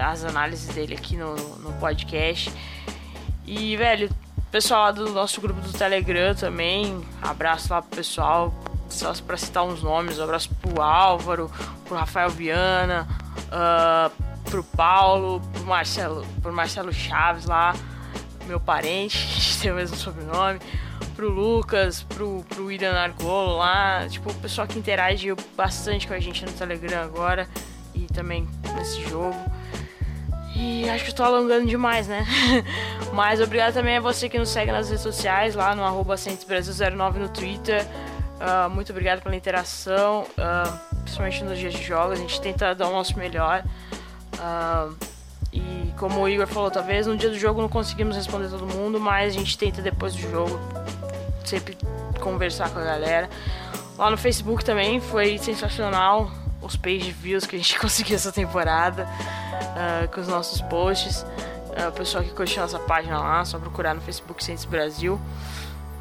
[0.00, 2.52] as análises dele aqui no, no podcast.
[3.46, 4.08] E, velho,
[4.50, 8.52] pessoal lá do nosso grupo do Telegram também, abraço lá pro pessoal,
[8.88, 11.50] só para citar uns nomes, um abraço pro Álvaro,
[11.84, 13.06] pro Rafael Viana,
[13.46, 17.74] uh, pro Paulo, pro Marcelo, pro Marcelo Chaves lá,
[18.46, 20.58] meu parente, gente tem o mesmo sobrenome,
[21.20, 26.18] pro Lucas, pro, pro William Argolo lá, tipo, o pessoal que interagiu bastante com a
[26.18, 27.46] gente no Telegram agora
[27.94, 29.36] e também nesse jogo.
[30.56, 32.26] E acho que tô alongando demais, né?
[33.12, 37.18] Mas obrigado também a você que nos segue nas redes sociais, lá no arroba 09
[37.18, 37.86] no Twitter,
[38.40, 42.18] Uh, muito obrigado pela interação, uh, principalmente nos dias de jogos.
[42.18, 43.62] A gente tenta dar o nosso melhor.
[44.32, 44.96] Uh,
[45.52, 49.00] e como o Igor falou, talvez no dia do jogo não conseguimos responder todo mundo,
[49.00, 50.58] mas a gente tenta depois do jogo
[51.44, 51.76] sempre
[52.20, 53.28] conversar com a galera.
[53.98, 56.30] Lá no Facebook também foi sensacional
[56.62, 59.06] os page views que a gente conseguiu essa temporada
[60.12, 61.24] com os nossos posts.
[61.88, 65.20] o pessoal que curtiu nossa página lá, só procurar no Facebook Ciências Brasil.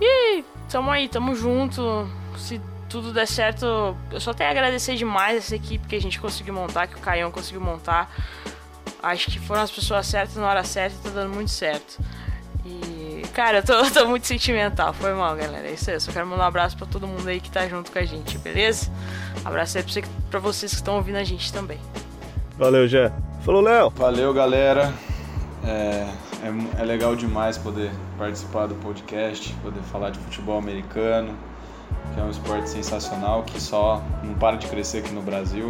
[0.02, 5.38] E tamo aí, tamo junto se tudo der certo, eu só tenho a agradecer demais
[5.38, 8.12] essa equipe que a gente conseguiu montar, que o Caião conseguiu montar.
[9.02, 12.00] Acho que foram as pessoas certas na hora certa e tá dando muito certo.
[12.66, 14.94] E, cara, eu tô, eu tô muito sentimental.
[14.94, 15.68] Foi mal, galera.
[15.68, 15.96] É isso aí.
[15.96, 18.06] Eu só quero mandar um abraço pra todo mundo aí que tá junto com a
[18.06, 18.92] gente, beleza?
[19.46, 21.80] abraço aí pra, você, pra vocês que estão ouvindo a gente também.
[22.58, 23.12] Valeu, Jé.
[23.46, 23.90] Falou, Léo.
[23.92, 24.94] Valeu, galera.
[25.64, 26.08] É,
[26.44, 31.38] é, é legal demais poder participar do podcast, poder falar de futebol americano
[32.14, 35.70] que é um esporte sensacional que só não para de crescer aqui no Brasil.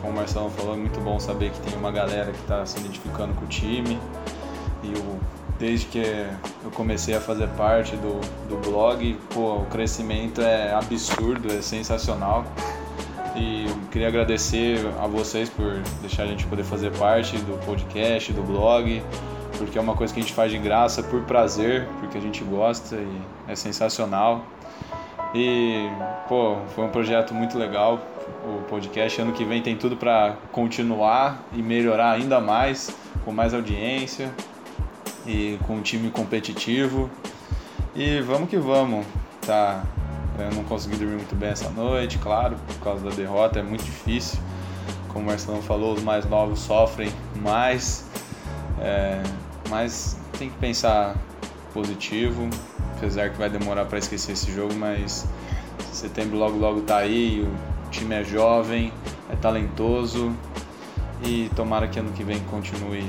[0.00, 2.78] Como o Marcelo falou, é muito bom saber que tem uma galera que está se
[2.78, 3.98] identificando com o time.
[4.82, 5.20] E o,
[5.58, 5.98] desde que
[6.64, 12.44] eu comecei a fazer parte do, do blog, pô, o crescimento é absurdo, é sensacional.
[13.34, 18.42] E queria agradecer a vocês por deixar a gente poder fazer parte do podcast, do
[18.42, 19.02] blog,
[19.58, 22.42] porque é uma coisa que a gente faz de graça, por prazer, porque a gente
[22.44, 24.44] gosta e é sensacional.
[25.34, 25.86] E,
[26.28, 28.00] pô, foi um projeto muito legal
[28.44, 29.20] o podcast.
[29.20, 34.30] Ano que vem tem tudo para continuar e melhorar ainda mais, com mais audiência
[35.26, 37.10] e com um time competitivo.
[37.94, 39.06] E vamos que vamos,
[39.44, 39.82] tá?
[40.38, 43.84] Eu não consegui dormir muito bem essa noite, claro, por causa da derrota, é muito
[43.84, 44.38] difícil.
[45.08, 48.04] Como o Marcelão falou, os mais novos sofrem mais,
[48.80, 49.22] é,
[49.70, 51.16] mas tem que pensar
[51.72, 52.48] positivo,
[52.96, 55.26] apesar que vai demorar para esquecer esse jogo, mas
[55.90, 57.48] setembro logo logo tá aí,
[57.96, 58.92] time é jovem,
[59.30, 60.34] é talentoso
[61.24, 63.06] e tomara que ano que vem continue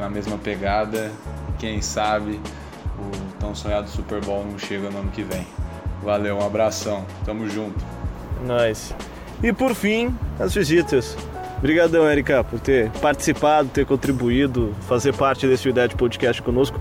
[0.00, 1.12] a mesma pegada
[1.58, 2.40] quem sabe
[2.98, 5.46] o tão sonhado Super Bowl não chega no ano que vem.
[6.02, 7.78] Valeu, um abração, tamo junto.
[8.42, 8.94] Nice.
[9.42, 11.16] E por fim, as visitas.
[11.58, 16.80] Obrigadão, Erika, por ter participado, ter contribuído, fazer parte desse Idade Podcast conosco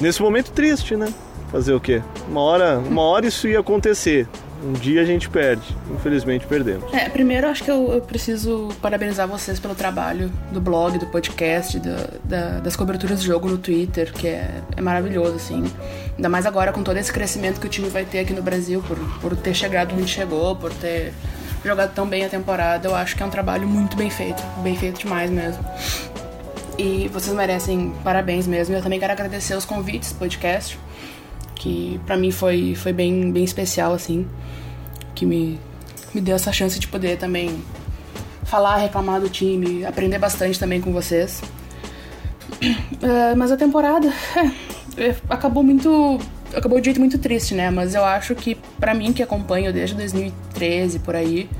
[0.00, 1.12] nesse momento triste, né?
[1.52, 2.02] Fazer o quê?
[2.28, 4.28] Uma hora, uma hora isso ia acontecer.
[4.62, 5.76] Um dia a gente perde.
[5.90, 6.92] Infelizmente perdemos.
[6.92, 11.78] É, primeiro acho que eu, eu preciso parabenizar vocês pelo trabalho do blog, do podcast,
[11.78, 15.64] do, da, das coberturas de jogo no Twitter, que é, é maravilhoso, assim.
[16.16, 18.82] Ainda mais agora com todo esse crescimento que o time vai ter aqui no Brasil,
[18.86, 21.12] por, por ter chegado onde chegou, por ter
[21.64, 22.88] jogado tão bem a temporada.
[22.88, 24.42] Eu acho que é um trabalho muito bem feito.
[24.62, 25.64] Bem feito demais mesmo.
[26.78, 28.74] E vocês merecem parabéns mesmo.
[28.74, 30.78] Eu também quero agradecer os convites podcast,
[31.56, 34.26] que para mim foi, foi bem, bem especial, assim.
[35.14, 35.58] Que me,
[36.14, 37.62] me deu essa chance de poder também
[38.44, 41.42] falar, reclamar do time, aprender bastante também com vocês.
[42.62, 44.12] Uh, mas a temporada
[44.96, 46.18] é, acabou muito.
[46.54, 47.70] acabou de jeito muito triste, né?
[47.70, 51.50] Mas eu acho que, para mim que acompanho desde 2013 por aí,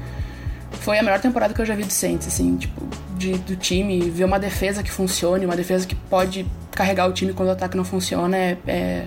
[0.70, 2.80] foi a melhor temporada que eu já vi do Saints, assim, tipo,
[3.16, 7.32] de, do time, ver uma defesa que funcione, uma defesa que pode carregar o time
[7.32, 9.06] quando o ataque não funciona, é, é,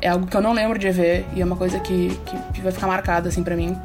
[0.00, 2.18] é algo que eu não lembro de ver e é uma coisa que,
[2.54, 3.76] que vai ficar marcada, assim, pra mim.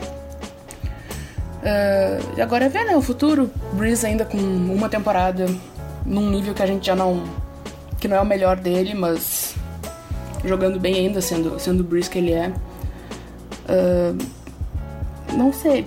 [1.65, 3.49] Uh, e agora é ver, né, o futuro.
[3.73, 5.47] Breeze ainda com uma temporada
[6.05, 7.23] num nível que a gente já não.
[7.99, 9.55] que não é o melhor dele, mas
[10.43, 12.53] jogando bem ainda, sendo, sendo o Breeze que ele é.
[13.67, 14.17] Uh,
[15.35, 15.85] não sei.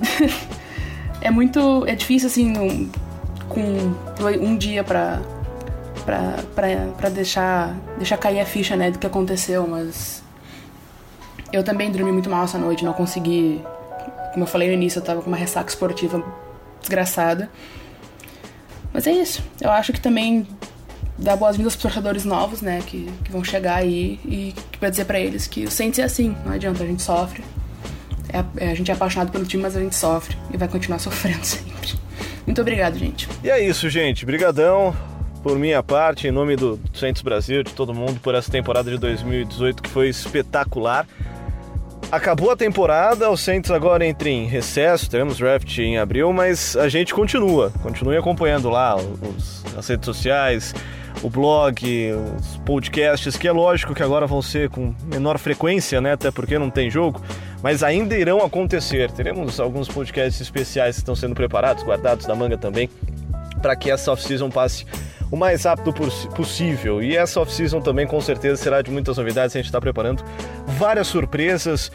[1.22, 1.86] é muito.
[1.86, 2.90] É difícil assim, um,
[3.48, 3.62] com
[4.40, 5.20] um dia pra.
[6.08, 10.22] Pra, pra, pra deixar, deixar cair a ficha né, do que aconteceu, mas
[11.52, 13.60] eu também dormi muito mal essa noite, não consegui.
[14.32, 16.24] Como eu falei no início, eu tava com uma ressaca esportiva
[16.80, 17.50] desgraçada.
[18.90, 19.44] Mas é isso.
[19.60, 20.48] Eu acho que também
[21.18, 25.20] dá boas-vindas pros torcedores novos, né, que, que vão chegar aí e vai dizer para
[25.20, 27.44] eles que o Saints é assim, não adianta, a gente sofre.
[28.32, 31.00] É, é, a gente é apaixonado pelo time, mas a gente sofre e vai continuar
[31.04, 31.98] sofrendo sempre.
[32.46, 33.28] Muito obrigado, gente.
[33.44, 34.24] E é isso, gente.
[34.24, 34.96] Brigadão
[35.42, 38.98] por minha parte, em nome do Saints Brasil, de todo mundo, por essa temporada de
[38.98, 41.06] 2018 que foi espetacular.
[42.10, 46.88] Acabou a temporada, o Saints agora entra em recesso, teremos draft em abril, mas a
[46.88, 50.74] gente continua, continue acompanhando lá os, as redes sociais,
[51.22, 51.84] o blog,
[52.38, 56.12] os podcasts, que é lógico que agora vão ser com menor frequência, né?
[56.12, 57.20] Até porque não tem jogo,
[57.62, 59.10] mas ainda irão acontecer.
[59.10, 62.88] Teremos alguns podcasts especiais que estão sendo preparados, guardados da manga também,
[63.60, 64.86] para que essa off-season passe
[65.30, 65.92] o mais rápido
[66.34, 67.02] possível.
[67.02, 69.54] E essa off-season também com certeza será de muitas novidades.
[69.54, 70.24] A gente está preparando
[70.66, 71.90] várias surpresas,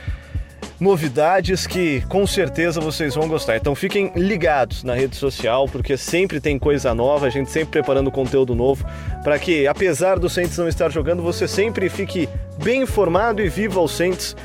[0.80, 3.56] novidades que com certeza vocês vão gostar.
[3.58, 8.12] Então fiquem ligados na rede social, porque sempre tem coisa nova, a gente sempre preparando
[8.12, 8.86] conteúdo novo,
[9.24, 12.28] para que apesar do Saints não estar jogando, você sempre fique
[12.62, 14.36] bem informado e viva o Saints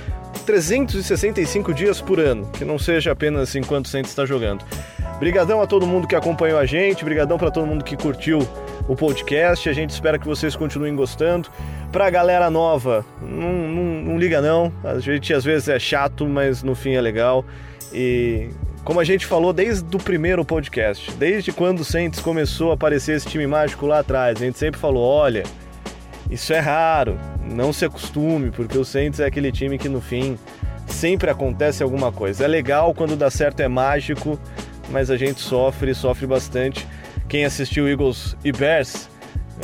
[0.46, 4.64] 365 dias por ano, que não seja apenas enquanto o Saints está jogando.
[5.18, 8.38] Brigadão a todo mundo que acompanhou a gente, brigadão para todo mundo que curtiu
[8.88, 9.68] o podcast.
[9.68, 11.48] A gente espera que vocês continuem gostando.
[11.92, 14.72] Pra galera nova, não, não, não liga não.
[14.82, 17.44] A gente às vezes é chato, mas no fim é legal.
[17.92, 18.48] E
[18.84, 23.16] como a gente falou desde o primeiro podcast, desde quando o Saints começou a aparecer
[23.16, 25.44] esse time mágico lá atrás, a gente sempre falou: olha,
[26.30, 30.38] isso é raro, não se acostume, porque o Saints é aquele time que no fim
[30.86, 32.44] sempre acontece alguma coisa.
[32.44, 34.38] É legal quando dá certo, é mágico,
[34.90, 36.86] mas a gente sofre, sofre bastante.
[37.28, 39.10] Quem assistiu Eagles e Bears,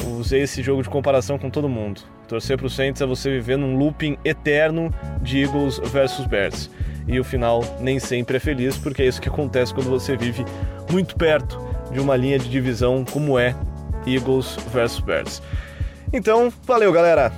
[0.02, 2.02] eu usei esse jogo de comparação com todo mundo.
[2.28, 4.92] Torcer para o Saints é você viver num looping eterno
[5.22, 6.70] de Eagles versus Bears.
[7.08, 10.44] E o final nem sempre é feliz, porque é isso que acontece quando você vive
[10.90, 11.58] muito perto
[11.90, 13.54] de uma linha de divisão como é
[14.06, 15.42] Eagles versus Bears.
[16.12, 17.32] Então, valeu galera!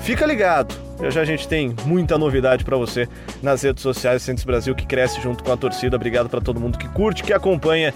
[0.00, 0.74] Fica ligado!
[1.00, 3.08] Já já a gente tem muita novidade para você
[3.42, 5.96] nas redes sociais Saints Brasil que cresce junto com a torcida.
[5.96, 7.94] Obrigado para todo mundo que curte, que acompanha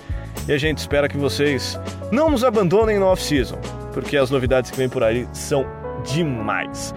[0.49, 1.79] e a gente espera que vocês
[2.11, 3.59] não nos abandonem no off-season,
[3.93, 5.67] porque as novidades que vem por aí são
[6.05, 6.95] demais.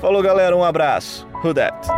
[0.00, 1.26] Falou, galera, um abraço.
[1.44, 1.88] Who that?